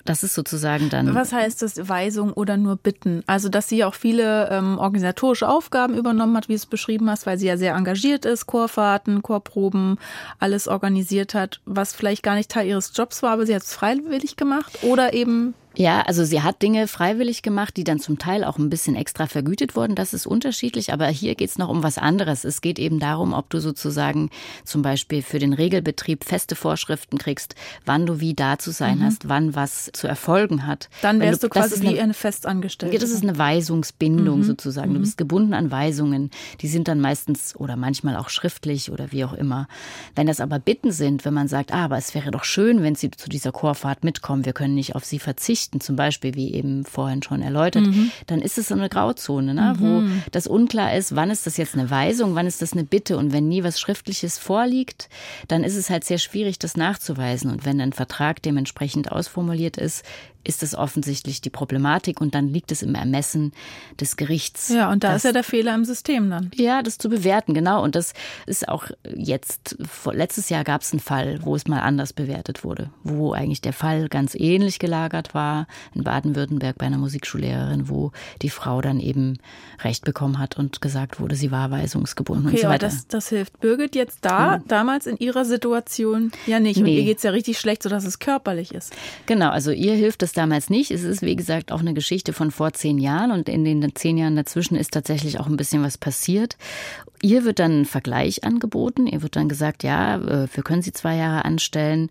Das 0.06 0.24
ist 0.24 0.34
sozusagen 0.34 0.90
dann. 0.90 1.14
Was 1.14 1.32
heißt 1.32 1.62
das, 1.62 1.88
Weisung 1.88 2.34
oder 2.34 2.58
nur 2.58 2.76
Bitten? 2.76 3.24
Also, 3.28 3.50
dass 3.50 3.70
sie 3.70 3.84
auch 3.84 3.94
viele 3.94 4.50
ähm, 4.50 4.80
organisatorische 4.80 5.48
Aufgaben 5.48 5.96
übernommen 5.96 6.36
hat, 6.36 6.48
wie 6.48 6.54
du 6.54 6.58
es 6.58 6.66
beschrieben 6.66 7.10
hast, 7.10 7.26
weil 7.26 7.38
sie 7.38 7.48
ja 7.48 7.58
sehr 7.58 7.76
engagiert 7.76 8.26
ist, 8.26 8.48
Chorfahrten, 8.48 9.22
Chorproben, 9.22 9.98
alles 10.40 10.68
organisiert 10.68 11.36
hat, 11.36 11.62
was 11.66 11.94
vielleicht 11.94 12.24
gar 12.24 12.36
nicht 12.36 12.50
Teil 12.50 12.68
ihres 12.68 12.92
Jobs 12.96 13.22
war, 13.22 13.32
aber 13.34 13.46
sie 13.46 13.54
hat 13.54 13.62
es 13.62 13.74
freiwillig 13.74 14.36
gemacht 14.36 14.80
oder 14.82 15.14
eben 15.14 15.54
Ja, 15.78 16.02
also 16.02 16.26
sie 16.26 16.42
hat 16.42 16.62
Dinge 16.62 16.86
freiwillig 16.88 17.44
gemacht, 17.44 17.78
die 17.78 17.86
dann 17.86 18.00
zum 18.00 18.18
Teil 18.20 18.44
auch 18.44 18.58
ein 18.58 18.70
bisschen 18.70 18.96
extra 18.96 19.26
vergütet 19.26 19.76
wurden. 19.78 19.96
Das 19.96 20.14
ist 20.14 20.28
unterschiedlich, 20.28 20.92
aber 20.92 21.08
hier 21.08 21.34
geht 21.36 21.50
es 21.50 21.58
noch 21.58 21.70
um 21.70 21.82
was 21.82 21.98
anderes. 21.98 22.44
Es 22.44 22.60
geht 22.60 22.78
eben 22.78 23.00
darum, 23.00 23.32
ob 23.34 23.50
du 23.50 23.60
sozusagen 23.62 24.30
zum 24.66 24.82
Beispiel 24.82 25.22
für 25.22 25.40
den 25.40 25.54
Regelbetrieb 25.54 26.26
feste 26.26 26.56
Vorschriften 26.56 27.18
kriegst, 27.18 27.56
wann 27.86 28.06
du 28.06 28.20
wie 28.20 28.34
da 28.34 28.58
zu 28.60 28.72
sein 28.72 29.00
hast, 29.06 29.30
wann 29.30 29.56
was 29.56 29.90
zu 29.94 30.08
erfolgen 30.08 30.68
hat. 30.68 30.90
dann 31.02 31.20
wärst 31.22 31.44
du, 31.44 31.48
das 31.48 31.54
quasi 31.54 31.76
ist 31.76 31.84
wie 31.84 31.88
eine- 31.90 32.02
eine 32.02 32.14
Festangestellte. 32.14 32.98
Das 33.00 33.10
ist 33.10 33.24
eine 33.24 33.38
Weisungsbindung 33.38 34.44
sozusagen. 34.44 34.94
Du 34.94 35.00
bist 35.00 35.18
gebunden 35.18 35.54
an 35.54 35.72
Weisungen. 35.72 36.32
Die 36.60 36.68
sind 36.68 36.90
dann 36.90 37.00
meistens 37.00 37.56
oder 37.56 37.76
manchmal 37.78 38.18
auch 38.18 38.28
schriftlich 38.30 38.92
oder 38.92 39.12
wie 39.14 39.24
auch 39.24 39.34
immer. 39.34 39.68
Wenn 40.16 40.28
das 40.28 40.42
aber 40.42 40.60
Bitten 40.60 40.92
sind, 40.92 41.24
wenn 41.24 41.34
man 41.34 41.48
sagt, 41.48 41.74
ah, 41.74 41.86
aber 41.86 41.98
es 41.98 42.14
wäre 42.14 42.32
doch 42.32 42.44
schön, 42.44 42.84
wenn 42.84 42.96
Sie 42.96 43.10
zu 43.12 43.30
dieser 43.30 43.52
Chorfahrt 43.54 44.04
mitkommen, 44.04 44.44
wir 44.46 44.54
können 44.54 44.76
nicht 44.76 44.96
auf 44.96 45.06
Sie 45.06 45.20
verzichten, 45.20 45.61
zum 45.80 45.96
Beispiel, 45.96 46.36
wie 46.36 46.54
eben 46.54 46.86
vorhin 46.86 47.22
schon 47.24 47.42
erläutert, 47.42 47.88
dann 48.28 48.42
ist 48.42 48.58
es 48.58 48.68
so 48.70 48.76
eine 48.76 48.90
Grauzone, 48.90 49.54
ne? 49.54 49.76
wo 49.78 50.04
das 50.32 50.48
unklar 50.48 50.96
ist, 50.96 51.16
wann 51.16 51.30
ist 51.30 51.46
das 51.46 51.58
jetzt 51.58 51.76
eine 51.76 51.90
Weisung, 51.90 52.36
wann 52.36 52.48
ist 52.48 52.62
das 52.62 52.74
eine 52.74 52.84
Bitte. 52.84 53.18
Und 53.18 53.32
wenn 53.34 53.48
nie 53.48 53.64
was 53.64 53.80
Schriftliches 53.80 54.38
vorliegt, 54.38 55.10
dann 55.48 55.64
ist 55.64 55.76
es 55.76 55.90
halt 55.90 56.04
sehr 56.04 56.18
schwierig, 56.18 56.60
das 56.60 56.76
nachzuweisen. 56.78 57.52
Und 57.52 57.66
wenn 57.66 57.80
ein 57.82 57.94
Vertrag 57.94 58.42
dementsprechend 58.42 59.12
ausformuliert 59.12 59.78
ist, 59.78 60.04
ist 60.44 60.64
es 60.64 60.74
offensichtlich 60.74 61.40
die 61.42 61.52
Problematik 61.52 62.20
und 62.20 62.34
dann 62.34 62.48
liegt 62.50 62.72
es 62.72 62.82
im 62.82 62.96
Ermessen 62.96 63.52
des 64.00 64.18
Gerichts. 64.18 64.70
ja, 64.70 64.90
und 64.92 65.04
da 65.04 65.10
das- 65.10 65.18
ist 65.18 65.24
ja 65.26 65.34
der 65.34 65.44
Fehler 65.44 65.76
im 65.76 65.86
System 65.86 66.32
dann. 66.32 66.50
ja, 66.56 66.82
das 66.82 66.98
zu 66.98 67.10
bewerten, 67.10 67.54
genau. 67.54 67.84
Und 67.84 67.94
das 67.94 68.14
ist 68.48 68.68
auch 68.68 68.86
jetzt, 69.16 69.78
vor, 69.88 70.16
letztes 70.16 70.50
Jahr 70.50 70.64
gab 70.64 70.82
es 70.82 70.94
einen 70.94 71.00
Fall, 71.00 71.40
wo 71.44 71.56
es 71.56 71.68
mal 71.68 71.82
anders 71.82 72.12
bewertet 72.14 72.64
wurde, 72.64 72.90
wo 73.04 73.34
eigentlich 73.34 73.62
der 73.62 73.74
Fall 73.74 74.10
ganz 74.10 74.34
ähnlich 74.34 74.80
gelagert 74.80 75.36
war 75.36 75.51
in 75.94 76.04
Baden-Württemberg 76.04 76.78
bei 76.78 76.86
einer 76.86 76.98
Musikschullehrerin, 76.98 77.90
wo 77.90 78.12
die 78.42 78.50
Frau 78.50 78.82
dann 78.82 79.00
eben 79.00 79.38
Recht 79.84 80.06
bekommen 80.06 80.38
hat 80.40 80.58
und 80.58 80.82
gesagt 80.82 81.20
wurde, 81.20 81.36
sie 81.36 81.52
war 81.52 81.72
weisungsgebunden 81.72 82.46
und 82.48 82.52
Okay, 82.54 82.62
so 82.62 82.68
aber 82.68 82.76
weiter. 82.76 82.88
das, 82.88 83.08
das 83.08 83.30
hilft 83.30 83.60
Birgit 83.60 83.96
jetzt 83.96 84.20
da, 84.22 84.60
damals 84.68 85.08
in 85.08 85.18
ihrer 85.18 85.46
Situation 85.46 86.32
ja 86.48 86.60
nicht. 86.60 86.78
Und 86.78 86.84
Nee. 86.84 86.98
ihr 87.00 87.04
geht's 87.06 87.24
ja 87.24 87.32
richtig 87.32 87.60
schlecht, 87.60 87.84
sodass 87.84 88.06
es 88.06 88.20
körperlich 88.20 88.74
ist. 88.74 88.94
Genau, 89.26 89.50
also 89.50 89.72
ihr 89.72 89.94
hilft 89.94 90.24
es 90.24 90.34
damals 90.34 90.70
nicht. 90.70 90.92
Es 90.92 91.04
ist, 91.04 91.22
wie 91.22 91.36
gesagt, 91.36 91.72
auch 91.72 91.80
eine 91.80 91.94
Geschichte 91.94 92.34
von 92.34 92.52
vor 92.52 92.74
zehn 92.74 92.98
Jahren 92.98 93.32
und 93.32 93.50
in 93.50 93.64
den 93.66 93.96
zehn 93.96 94.18
Jahren 94.18 94.36
dazwischen 94.36 94.76
ist 94.76 94.92
tatsächlich 94.94 95.40
auch 95.40 95.48
ein 95.48 95.58
bisschen 95.58 95.84
was 95.84 95.98
passiert. 95.98 96.58
Ihr 97.24 97.46
wird 97.46 97.60
dann 97.60 97.82
ein 97.82 97.86
Vergleich 97.86 98.44
angeboten. 98.44 99.06
Ihr 99.06 99.22
wird 99.22 99.36
dann 99.36 99.48
gesagt, 99.48 99.84
ja, 99.84 100.16
äh, 100.16 100.48
wir 100.52 100.64
können 100.64 100.82
Sie 100.82 100.92
zwei 100.92 101.16
Jahre 101.18 101.46
anstellen. 101.46 102.10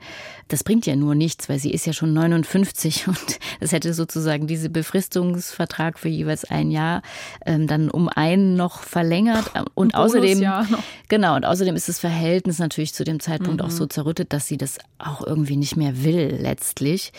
Das 0.49 0.63
bringt 0.63 0.87
ja 0.87 0.95
nur 0.95 1.17
nichts, 1.17 1.49
weil 1.49 1.59
sie 1.59 1.73
ist 1.73 1.85
ja 1.87 1.93
schon 1.93 2.13
59 2.13 3.09
und 3.09 3.30
es 3.61 3.73
hätte 3.73 3.95
sozusagen 3.95 4.47
diese 4.47 4.71
Befristungsvertrag 4.71 5.99
für 5.99 6.09
jeweils 6.09 6.45
ein 6.45 6.71
Jahr 6.71 7.03
ähm, 7.47 7.67
dann 7.67 7.91
um 7.91 8.09
einen 8.09 8.57
noch 8.57 8.83
verlängert. 8.83 9.51
Und 9.75 9.95
ein 9.95 10.01
außerdem, 10.01 10.41
Bonusjahr 10.41 10.67
noch. 10.71 10.83
Genau, 11.11 11.37
und 11.37 11.45
außerdem 11.45 11.77
ist 11.77 11.91
das 11.91 11.99
Verhältnis 11.99 12.59
natürlich 12.59 12.95
zu 12.95 13.05
dem 13.05 13.21
Zeitpunkt 13.21 13.61
auch 13.61 13.71
so 13.71 13.85
zerrüttet, 13.85 14.33
dass 14.33 14.47
sie 14.47 14.57
das 14.57 14.79
auch 14.99 15.27
irgendwie 15.27 15.57
nicht 15.57 15.77
mehr 15.77 16.03
will 16.03 16.39
letztlich. 16.41 17.13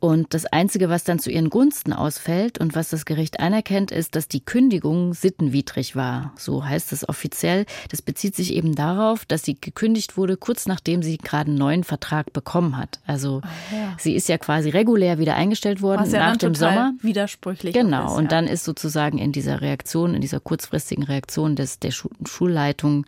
Und 0.00 0.32
das 0.32 0.46
Einzige, 0.46 0.88
was 0.88 1.02
dann 1.02 1.18
zu 1.18 1.28
ihren 1.28 1.50
Gunsten 1.50 1.92
ausfällt 1.92 2.58
und 2.58 2.76
was 2.76 2.90
das 2.90 3.04
Gericht 3.04 3.40
anerkennt, 3.40 3.90
ist, 3.90 4.14
dass 4.14 4.28
die 4.28 4.40
Kündigung 4.40 5.12
sittenwidrig 5.12 5.96
war. 5.96 6.32
So 6.36 6.64
heißt 6.64 6.92
es 6.92 7.08
offiziell. 7.08 7.66
Das 7.90 8.00
bezieht 8.00 8.36
sich 8.36 8.54
eben 8.54 8.76
darauf, 8.76 9.24
dass 9.24 9.42
sie 9.42 9.60
gekündigt 9.60 10.16
wurde, 10.16 10.36
kurz 10.36 10.66
nachdem 10.66 11.02
sie 11.02 11.18
gerade 11.18 11.50
einen 11.50 11.58
neuen 11.58 11.82
Vertrag 11.82 12.32
bekommen 12.32 12.76
hat. 12.76 13.00
Also 13.06 13.40
sie 13.98 14.14
ist 14.14 14.28
ja 14.28 14.38
quasi 14.38 14.70
regulär 14.70 15.18
wieder 15.18 15.34
eingestellt 15.34 15.82
worden 15.82 16.02
Was 16.02 16.12
ja 16.12 16.20
nach 16.20 16.36
dem 16.36 16.54
Sommer. 16.54 16.92
widersprüchlich 17.00 17.74
Genau, 17.74 18.06
ist, 18.06 18.18
und 18.18 18.24
ja. 18.24 18.28
dann 18.28 18.46
ist 18.46 18.64
sozusagen 18.64 19.18
in 19.18 19.32
dieser 19.32 19.60
Reaktion, 19.60 20.14
in 20.14 20.20
dieser 20.20 20.38
kurzfristigen 20.38 21.02
Reaktion 21.02 21.56
des, 21.56 21.80
der 21.80 21.90
Schu 21.90 22.08
Schulleitung 22.24 23.04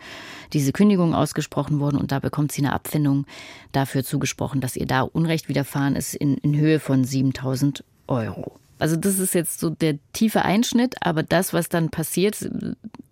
diese 0.52 0.72
Kündigung 0.72 1.14
ausgesprochen 1.14 1.80
worden 1.80 1.96
und 1.96 2.12
da 2.12 2.18
bekommt 2.18 2.52
sie 2.52 2.62
eine 2.62 2.72
Abfindung 2.72 3.26
dafür 3.72 4.04
zugesprochen, 4.04 4.60
dass 4.60 4.76
ihr 4.76 4.86
da 4.86 5.02
Unrecht 5.02 5.48
widerfahren 5.48 5.96
ist 5.96 6.14
in, 6.14 6.36
in 6.38 6.56
Höhe 6.56 6.80
von 6.80 7.04
7000 7.04 7.84
Euro. 8.08 8.58
Also 8.78 8.96
das 8.96 9.18
ist 9.18 9.34
jetzt 9.34 9.60
so 9.60 9.70
der 9.70 9.98
tiefe 10.12 10.42
Einschnitt, 10.42 10.96
aber 11.02 11.22
das, 11.22 11.52
was 11.52 11.68
dann 11.68 11.90
passiert, 11.90 12.50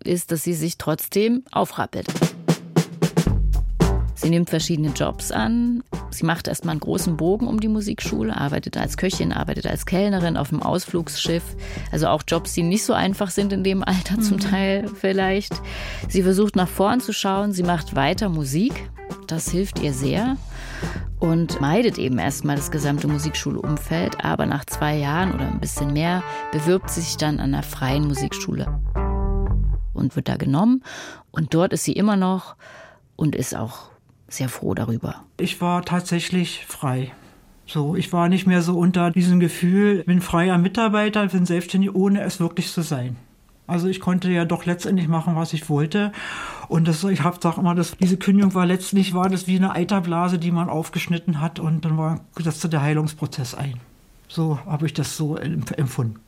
ist, 0.03 0.31
dass 0.31 0.43
sie 0.43 0.53
sich 0.53 0.77
trotzdem 0.77 1.43
aufrappelt. 1.51 2.07
Sie 4.21 4.29
nimmt 4.29 4.49
verschiedene 4.49 4.89
Jobs 4.89 5.31
an. 5.31 5.81
Sie 6.09 6.25
macht 6.25 6.49
erstmal 6.49 6.73
einen 6.73 6.81
großen 6.81 7.15
Bogen 7.15 7.47
um 7.47 7.61
die 7.61 7.69
Musikschule, 7.69 8.35
arbeitet 8.35 8.75
als 8.75 8.97
Köchin, 8.97 9.31
arbeitet 9.31 9.65
als 9.65 9.85
Kellnerin 9.85 10.35
auf 10.35 10.49
dem 10.49 10.61
Ausflugsschiff. 10.61 11.55
Also 11.93 12.07
auch 12.07 12.23
Jobs, 12.27 12.51
die 12.51 12.63
nicht 12.63 12.83
so 12.83 12.91
einfach 12.91 13.29
sind 13.29 13.53
in 13.53 13.63
dem 13.63 13.81
Alter 13.81 14.17
mhm. 14.17 14.21
zum 14.21 14.39
Teil 14.39 14.89
vielleicht. 14.93 15.53
Sie 16.09 16.21
versucht 16.21 16.57
nach 16.57 16.67
vorn 16.67 16.99
zu 16.99 17.13
schauen. 17.13 17.53
Sie 17.53 17.63
macht 17.63 17.95
weiter 17.95 18.27
Musik. 18.27 18.91
Das 19.27 19.49
hilft 19.49 19.79
ihr 19.79 19.93
sehr 19.93 20.35
und 21.19 21.61
meidet 21.61 21.97
eben 21.97 22.19
erstmal 22.19 22.57
das 22.57 22.71
gesamte 22.71 23.07
Musikschulumfeld. 23.07 24.25
Aber 24.25 24.45
nach 24.45 24.65
zwei 24.65 24.97
Jahren 24.97 25.33
oder 25.33 25.47
ein 25.47 25.61
bisschen 25.61 25.93
mehr 25.93 26.23
bewirbt 26.51 26.89
sie 26.89 26.99
sich 26.99 27.15
dann 27.15 27.39
an 27.39 27.53
einer 27.53 27.63
freien 27.63 28.05
Musikschule 28.05 28.81
und 29.93 30.17
wird 30.17 30.27
da 30.27 30.35
genommen. 30.35 30.83
Und 31.31 31.53
dort 31.53 31.71
ist 31.71 31.85
sie 31.85 31.93
immer 31.93 32.17
noch 32.17 32.57
und 33.15 33.33
ist 33.33 33.55
auch 33.55 33.88
sehr 34.29 34.49
froh 34.49 34.73
darüber. 34.73 35.23
Ich 35.37 35.61
war 35.61 35.83
tatsächlich 35.83 36.65
frei. 36.67 37.11
So, 37.65 37.95
ich 37.95 38.11
war 38.11 38.29
nicht 38.29 38.47
mehr 38.47 38.61
so 38.61 38.77
unter 38.79 39.11
diesem 39.11 39.39
Gefühl, 39.39 40.03
bin 40.03 40.21
freier 40.21 40.57
Mitarbeiter, 40.57 41.27
bin 41.27 41.45
selbstständig, 41.45 41.93
ohne 41.93 42.21
es 42.21 42.39
wirklich 42.39 42.71
zu 42.71 42.81
sein. 42.81 43.15
Also 43.67 43.87
ich 43.87 43.99
konnte 43.99 44.31
ja 44.31 44.45
doch 44.45 44.65
letztendlich 44.65 45.07
machen, 45.07 45.35
was 45.35 45.53
ich 45.53 45.69
wollte. 45.69 46.11
Und 46.67 46.87
das, 46.87 47.03
ich 47.03 47.23
habe 47.23 47.37
sag 47.39 47.59
immer, 47.59 47.75
dass 47.75 47.95
diese 47.97 48.17
Kündigung 48.17 48.55
war 48.55 48.65
letztlich 48.65 49.13
war 49.13 49.29
das 49.29 49.45
wie 49.45 49.57
eine 49.57 49.75
Eiterblase, 49.75 50.39
die 50.39 50.51
man 50.51 50.69
aufgeschnitten 50.69 51.39
hat 51.39 51.59
und 51.59 51.85
dann 51.85 51.97
war 51.97 52.21
setzte 52.39 52.69
der 52.69 52.81
Heilungsprozess 52.81 53.53
ein. 53.53 53.75
So 54.27 54.59
habe 54.65 54.87
ich 54.87 54.93
das 54.95 55.15
so 55.15 55.35
empfunden. 55.37 56.19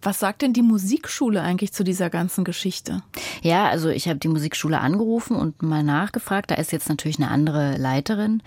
Was 0.00 0.20
sagt 0.20 0.42
denn 0.42 0.52
die 0.52 0.62
Musikschule 0.62 1.42
eigentlich 1.42 1.72
zu 1.72 1.82
dieser 1.82 2.08
ganzen 2.08 2.44
Geschichte? 2.44 3.02
Ja, 3.42 3.68
also 3.68 3.88
ich 3.88 4.08
habe 4.08 4.18
die 4.18 4.28
Musikschule 4.28 4.80
angerufen 4.80 5.36
und 5.36 5.62
mal 5.62 5.82
nachgefragt. 5.82 6.50
Da 6.50 6.54
ist 6.54 6.72
jetzt 6.72 6.88
natürlich 6.88 7.18
eine 7.18 7.30
andere 7.30 7.76
Leiterin, 7.76 8.42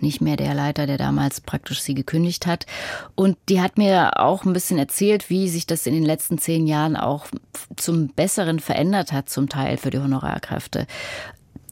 nicht 0.00 0.20
mehr 0.20 0.36
der 0.36 0.54
Leiter, 0.54 0.86
der 0.86 0.98
damals 0.98 1.40
praktisch 1.40 1.80
sie 1.80 1.94
gekündigt 1.94 2.46
hat. 2.46 2.66
Und 3.14 3.36
die 3.48 3.60
hat 3.60 3.78
mir 3.78 4.20
auch 4.20 4.44
ein 4.44 4.52
bisschen 4.52 4.78
erzählt, 4.78 5.30
wie 5.30 5.48
sich 5.48 5.66
das 5.66 5.86
in 5.86 5.94
den 5.94 6.04
letzten 6.04 6.38
zehn 6.38 6.66
Jahren 6.66 6.96
auch 6.96 7.26
zum 7.76 8.08
Besseren 8.08 8.58
verändert 8.58 9.12
hat, 9.12 9.28
zum 9.28 9.48
Teil 9.48 9.76
für 9.76 9.90
die 9.90 9.98
Honorarkräfte. 9.98 10.86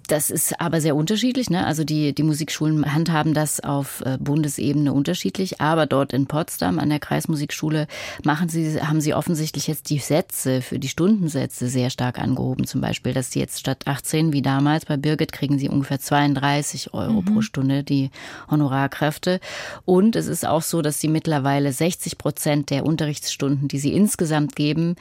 Das 0.07 0.31
ist 0.31 0.61
aber 0.61 0.81
sehr 0.81 0.97
unterschiedlich. 0.97 1.51
Ne? 1.51 1.65
Also 1.65 1.85
die, 1.85 2.15
die 2.15 2.23
Musikschulen 2.23 2.95
handhaben 2.95 3.33
das 3.33 3.61
auf 3.61 4.03
äh, 4.05 4.19
Bundesebene 4.19 4.93
unterschiedlich. 4.93 5.61
Aber 5.61 5.87
dort 5.87 6.13
in 6.13 6.27
Potsdam 6.27 6.79
an 6.79 6.91
der 6.91 6.99
Kreismusikschule 6.99 7.87
machen 8.23 8.49
sie, 8.49 8.81
haben 8.83 9.01
sie 9.01 9.15
offensichtlich 9.15 9.67
jetzt 9.67 9.91
die 9.91 9.99
Sätze 9.99 10.63
für 10.63 10.79
die 10.79 10.89
Stundensätze 10.89 11.69
sehr 11.69 11.91
stark 11.91 12.19
angehoben. 12.19 12.67
Zum 12.67 12.81
Beispiel, 12.81 13.13
dass 13.13 13.33
sie 13.33 13.41
jetzt 13.41 13.61
statt 13.61 13.87
18 13.87 14.33
wie 14.33 14.43
damals 14.43 14.85
bei 14.85 14.97
Birgit 14.97 15.33
kriegen 15.33 15.59
sie 15.59 15.69
ungefähr 15.69 16.01
32 16.01 16.93
Euro 16.93 17.23
mhm. 17.23 17.25
pro 17.25 17.41
Stunde, 17.41 17.83
die 17.83 18.11
Honorarkräfte. 18.51 19.41
Und 19.85 20.17
es 20.17 20.27
ist 20.27 20.47
auch 20.47 20.63
so, 20.63 20.83
dass 20.83 21.01
sie 21.01 21.09
mittlerweile 21.09 21.73
60 21.73 22.19
Prozent 22.19 22.71
der 22.71 22.85
Unterrichtsstunden, 22.85 23.69
die 23.69 23.79
sie 23.79 23.93
insgesamt 23.93 24.55
geben, 24.55 24.97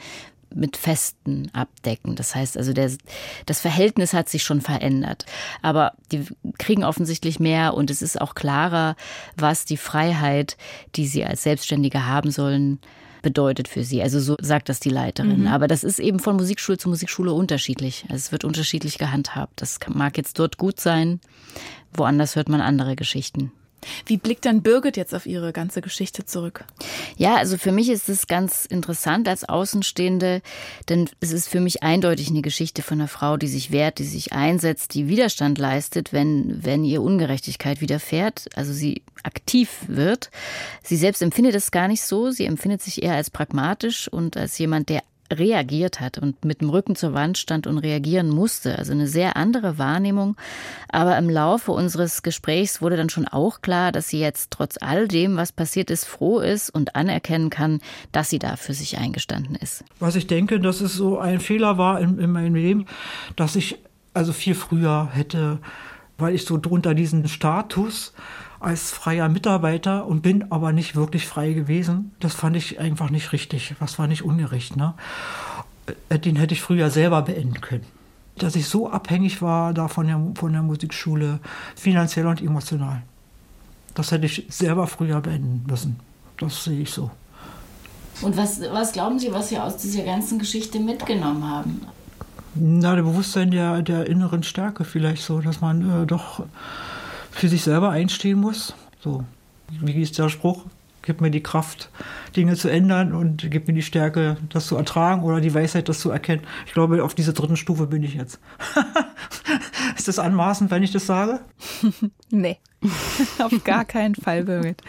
mit 0.54 0.76
Festen 0.76 1.50
abdecken. 1.52 2.16
Das 2.16 2.34
heißt 2.34 2.56
also, 2.56 2.72
der, 2.72 2.90
das 3.46 3.60
Verhältnis 3.60 4.12
hat 4.12 4.28
sich 4.28 4.42
schon 4.42 4.60
verändert. 4.60 5.26
Aber 5.62 5.92
die 6.12 6.24
kriegen 6.58 6.84
offensichtlich 6.84 7.40
mehr 7.40 7.74
und 7.74 7.90
es 7.90 8.02
ist 8.02 8.20
auch 8.20 8.34
klarer, 8.34 8.96
was 9.36 9.64
die 9.64 9.76
Freiheit, 9.76 10.56
die 10.96 11.06
sie 11.06 11.24
als 11.24 11.42
Selbstständige 11.42 12.06
haben 12.06 12.30
sollen, 12.30 12.78
bedeutet 13.22 13.66
für 13.66 13.82
sie. 13.82 14.02
Also 14.02 14.20
so 14.20 14.36
sagt 14.40 14.68
das 14.68 14.78
die 14.78 14.90
Leiterin. 14.90 15.40
Mhm. 15.40 15.46
Aber 15.48 15.66
das 15.66 15.82
ist 15.82 15.98
eben 15.98 16.20
von 16.20 16.36
Musikschule 16.36 16.78
zu 16.78 16.88
Musikschule 16.88 17.32
unterschiedlich. 17.32 18.04
Also 18.04 18.16
es 18.16 18.32
wird 18.32 18.44
unterschiedlich 18.44 18.98
gehandhabt. 18.98 19.60
Das 19.62 19.80
mag 19.88 20.16
jetzt 20.16 20.38
dort 20.38 20.58
gut 20.58 20.78
sein, 20.78 21.20
woanders 21.92 22.36
hört 22.36 22.48
man 22.48 22.60
andere 22.60 22.94
Geschichten. 22.94 23.50
Wie 24.06 24.16
blickt 24.16 24.44
dann 24.44 24.62
Birgit 24.62 24.96
jetzt 24.96 25.14
auf 25.14 25.26
ihre 25.26 25.52
ganze 25.52 25.80
Geschichte 25.80 26.24
zurück? 26.24 26.64
Ja, 27.16 27.36
also 27.36 27.56
für 27.56 27.72
mich 27.72 27.88
ist 27.88 28.08
es 28.08 28.26
ganz 28.26 28.64
interessant 28.64 29.28
als 29.28 29.48
Außenstehende, 29.48 30.42
denn 30.88 31.08
es 31.20 31.32
ist 31.32 31.48
für 31.48 31.60
mich 31.60 31.82
eindeutig 31.82 32.28
eine 32.28 32.42
Geschichte 32.42 32.82
von 32.82 33.00
einer 33.00 33.08
Frau, 33.08 33.36
die 33.36 33.48
sich 33.48 33.70
wehrt, 33.70 33.98
die 33.98 34.04
sich 34.04 34.32
einsetzt, 34.32 34.94
die 34.94 35.08
Widerstand 35.08 35.58
leistet, 35.58 36.12
wenn, 36.12 36.64
wenn 36.64 36.84
ihr 36.84 37.02
Ungerechtigkeit 37.02 37.80
widerfährt, 37.80 38.48
also 38.54 38.72
sie 38.72 39.02
aktiv 39.22 39.70
wird. 39.86 40.30
Sie 40.82 40.96
selbst 40.96 41.22
empfindet 41.22 41.54
es 41.54 41.70
gar 41.70 41.88
nicht 41.88 42.02
so, 42.02 42.30
sie 42.30 42.46
empfindet 42.46 42.82
sich 42.82 43.02
eher 43.02 43.14
als 43.14 43.30
pragmatisch 43.30 44.08
und 44.08 44.36
als 44.36 44.58
jemand, 44.58 44.88
der 44.88 45.02
reagiert 45.32 46.00
hat 46.00 46.18
und 46.18 46.44
mit 46.44 46.60
dem 46.60 46.70
Rücken 46.70 46.96
zur 46.96 47.14
Wand 47.14 47.38
stand 47.38 47.66
und 47.66 47.78
reagieren 47.78 48.28
musste. 48.28 48.78
Also 48.78 48.92
eine 48.92 49.06
sehr 49.06 49.36
andere 49.36 49.78
Wahrnehmung. 49.78 50.36
Aber 50.88 51.16
im 51.18 51.30
Laufe 51.30 51.72
unseres 51.72 52.22
Gesprächs 52.22 52.82
wurde 52.82 52.96
dann 52.96 53.10
schon 53.10 53.26
auch 53.26 53.60
klar, 53.60 53.92
dass 53.92 54.08
sie 54.08 54.20
jetzt 54.20 54.50
trotz 54.50 54.76
all 54.80 55.08
dem, 55.08 55.36
was 55.36 55.52
passiert 55.52 55.90
ist, 55.90 56.04
froh 56.04 56.40
ist 56.40 56.70
und 56.70 56.96
anerkennen 56.96 57.50
kann, 57.50 57.80
dass 58.12 58.30
sie 58.30 58.38
da 58.38 58.56
für 58.56 58.74
sich 58.74 58.98
eingestanden 58.98 59.56
ist. 59.56 59.84
Was 59.98 60.16
ich 60.16 60.26
denke, 60.26 60.60
dass 60.60 60.80
es 60.80 60.94
so 60.94 61.18
ein 61.18 61.40
Fehler 61.40 61.78
war 61.78 62.00
in, 62.00 62.18
in 62.18 62.30
meinem 62.30 62.54
Leben, 62.54 62.86
dass 63.36 63.56
ich 63.56 63.78
also 64.12 64.32
viel 64.32 64.54
früher 64.54 65.08
hätte, 65.12 65.58
weil 66.18 66.34
ich 66.34 66.44
so 66.44 66.58
drunter 66.58 66.94
diesen 66.94 67.26
Status 67.28 68.12
als 68.64 68.90
freier 68.90 69.28
Mitarbeiter 69.28 70.06
und 70.06 70.22
bin 70.22 70.50
aber 70.50 70.72
nicht 70.72 70.96
wirklich 70.96 71.26
frei 71.26 71.52
gewesen. 71.52 72.12
Das 72.20 72.34
fand 72.34 72.56
ich 72.56 72.80
einfach 72.80 73.10
nicht 73.10 73.32
richtig. 73.32 73.74
Das 73.80 73.98
war 73.98 74.06
nicht 74.06 74.22
ungerecht. 74.22 74.76
Ne? 74.76 74.94
Äh, 76.08 76.18
den 76.18 76.36
hätte 76.36 76.54
ich 76.54 76.62
früher 76.62 76.90
selber 76.90 77.22
beenden 77.22 77.60
können. 77.60 77.86
Dass 78.36 78.56
ich 78.56 78.68
so 78.68 78.90
abhängig 78.90 79.42
war 79.42 79.72
da 79.74 79.88
von 79.88 80.06
der, 80.06 80.20
von 80.34 80.52
der 80.52 80.62
Musikschule, 80.62 81.38
finanziell 81.76 82.26
und 82.26 82.40
emotional. 82.40 83.02
Das 83.94 84.10
hätte 84.10 84.26
ich 84.26 84.46
selber 84.48 84.86
früher 84.86 85.20
beenden 85.20 85.64
müssen. 85.68 86.00
Das 86.38 86.64
sehe 86.64 86.80
ich 86.80 86.90
so. 86.90 87.10
Und 88.22 88.36
was, 88.36 88.60
was 88.60 88.92
glauben 88.92 89.18
Sie, 89.18 89.32
was 89.32 89.48
Sie 89.48 89.58
aus 89.58 89.76
dieser 89.76 90.02
ganzen 90.02 90.38
Geschichte 90.38 90.80
mitgenommen 90.80 91.48
haben? 91.48 91.80
Na, 92.54 92.94
der 92.94 93.02
Bewusstsein 93.02 93.50
der, 93.50 93.82
der 93.82 94.06
inneren 94.06 94.42
Stärke 94.42 94.84
vielleicht 94.84 95.22
so, 95.22 95.40
dass 95.40 95.60
man 95.60 96.02
äh, 96.02 96.06
doch 96.06 96.44
für 97.34 97.48
sich 97.48 97.62
selber 97.62 97.90
einstehen 97.90 98.40
muss. 98.40 98.74
So, 99.00 99.24
wie 99.80 100.00
ist 100.00 100.18
der 100.18 100.28
Spruch? 100.28 100.64
Gib 101.02 101.20
mir 101.20 101.30
die 101.30 101.42
Kraft, 101.42 101.90
Dinge 102.34 102.56
zu 102.56 102.70
ändern 102.70 103.12
und 103.12 103.50
gib 103.50 103.68
mir 103.68 103.74
die 103.74 103.82
Stärke, 103.82 104.38
das 104.48 104.66
zu 104.66 104.76
ertragen 104.76 105.22
oder 105.22 105.42
die 105.42 105.52
Weisheit, 105.52 105.90
das 105.90 105.98
zu 105.98 106.10
erkennen. 106.10 106.42
Ich 106.64 106.72
glaube, 106.72 107.04
auf 107.04 107.14
dieser 107.14 107.34
dritten 107.34 107.58
Stufe 107.58 107.86
bin 107.86 108.02
ich 108.02 108.14
jetzt. 108.14 108.40
ist 109.96 110.08
das 110.08 110.18
anmaßend, 110.18 110.70
wenn 110.70 110.82
ich 110.82 110.92
das 110.92 111.04
sage? 111.04 111.40
nee, 112.30 112.56
auf 113.38 113.64
gar 113.64 113.84
keinen 113.84 114.14
Fall, 114.14 114.44
Birgit. 114.44 114.80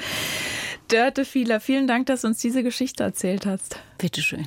Dörte 0.88 1.26
Fieler, 1.26 1.60
vielen 1.60 1.88
Dank, 1.88 2.06
dass 2.06 2.22
du 2.22 2.28
uns 2.28 2.40
diese 2.40 2.64
Geschichte 2.64 3.04
erzählt 3.04 3.46
hast. 3.46 3.80
Bitteschön. 3.98 4.46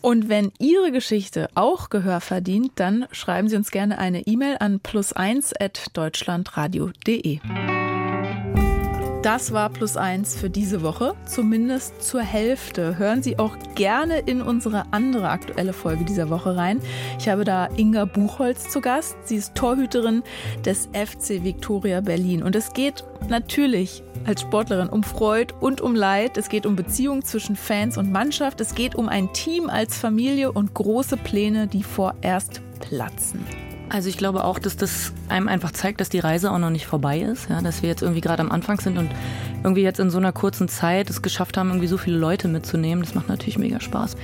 Und 0.00 0.28
wenn 0.28 0.52
Ihre 0.58 0.90
Geschichte 0.92 1.48
auch 1.54 1.88
Gehör 1.90 2.20
verdient, 2.20 2.72
dann 2.76 3.06
schreiben 3.12 3.48
Sie 3.48 3.56
uns 3.56 3.70
gerne 3.70 3.98
eine 3.98 4.26
E-Mail 4.26 4.56
an 4.60 4.80
plus1.deutschlandradio.de. 4.80 7.40
Das 9.22 9.52
war 9.52 9.68
Plus 9.68 9.96
eins 9.96 10.36
für 10.36 10.48
diese 10.48 10.82
Woche, 10.82 11.14
zumindest 11.26 12.02
zur 12.02 12.22
Hälfte. 12.22 12.98
Hören 12.98 13.20
Sie 13.20 13.38
auch 13.38 13.56
gerne 13.74 14.20
in 14.20 14.40
unsere 14.40 14.84
andere 14.92 15.28
aktuelle 15.28 15.72
Folge 15.72 16.04
dieser 16.04 16.30
Woche 16.30 16.56
rein. 16.56 16.80
Ich 17.18 17.28
habe 17.28 17.44
da 17.44 17.68
Inga 17.76 18.04
Buchholz 18.04 18.70
zu 18.70 18.80
Gast. 18.80 19.16
Sie 19.24 19.36
ist 19.36 19.56
Torhüterin 19.56 20.22
des 20.64 20.88
FC 20.92 21.42
Viktoria 21.42 22.00
Berlin. 22.00 22.44
Und 22.44 22.54
es 22.54 22.72
geht 22.72 23.04
natürlich 23.28 24.04
als 24.28 24.42
Sportlerin 24.42 24.90
um 24.90 25.02
Freud 25.02 25.54
und 25.58 25.80
um 25.80 25.94
Leid. 25.94 26.36
Es 26.36 26.50
geht 26.50 26.66
um 26.66 26.76
Beziehungen 26.76 27.24
zwischen 27.24 27.56
Fans 27.56 27.96
und 27.96 28.12
Mannschaft. 28.12 28.60
Es 28.60 28.74
geht 28.74 28.94
um 28.94 29.08
ein 29.08 29.32
Team 29.32 29.70
als 29.70 29.96
Familie 29.96 30.52
und 30.52 30.74
große 30.74 31.16
Pläne, 31.16 31.66
die 31.66 31.82
vorerst 31.82 32.60
platzen. 32.80 33.44
Also 33.88 34.10
ich 34.10 34.18
glaube 34.18 34.44
auch, 34.44 34.58
dass 34.58 34.76
das 34.76 35.14
einem 35.30 35.48
einfach 35.48 35.70
zeigt, 35.70 36.02
dass 36.02 36.10
die 36.10 36.18
Reise 36.18 36.52
auch 36.52 36.58
noch 36.58 36.68
nicht 36.68 36.84
vorbei 36.86 37.20
ist, 37.20 37.48
ja, 37.48 37.62
dass 37.62 37.80
wir 37.80 37.88
jetzt 37.88 38.02
irgendwie 38.02 38.20
gerade 38.20 38.42
am 38.42 38.52
Anfang 38.52 38.78
sind 38.78 38.98
und 38.98 39.10
irgendwie 39.62 39.80
jetzt 39.80 39.98
in 39.98 40.10
so 40.10 40.18
einer 40.18 40.32
kurzen 40.32 40.68
Zeit 40.68 41.08
es 41.08 41.22
geschafft 41.22 41.56
haben, 41.56 41.70
irgendwie 41.70 41.86
so 41.86 41.96
viele 41.96 42.18
Leute 42.18 42.48
mitzunehmen. 42.48 43.02
Das 43.02 43.14
macht 43.14 43.30
natürlich 43.30 43.56
mega 43.56 43.80
Spaß. 43.80 44.18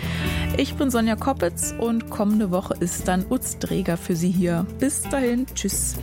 Ich 0.59 0.75
bin 0.75 0.91
Sonja 0.91 1.17
Koppitz 1.17 1.75
und 1.79 2.11
kommende 2.11 2.51
Woche 2.51 2.75
ist 2.79 3.09
dann 3.09 3.25
Utz 3.31 3.59
Dreger 3.59 3.97
für 3.97 4.17
Sie 4.17 4.31
hier. 4.31 4.67
Bis 4.79 5.01
dahin, 5.01 5.47
tschüss. 5.55 5.97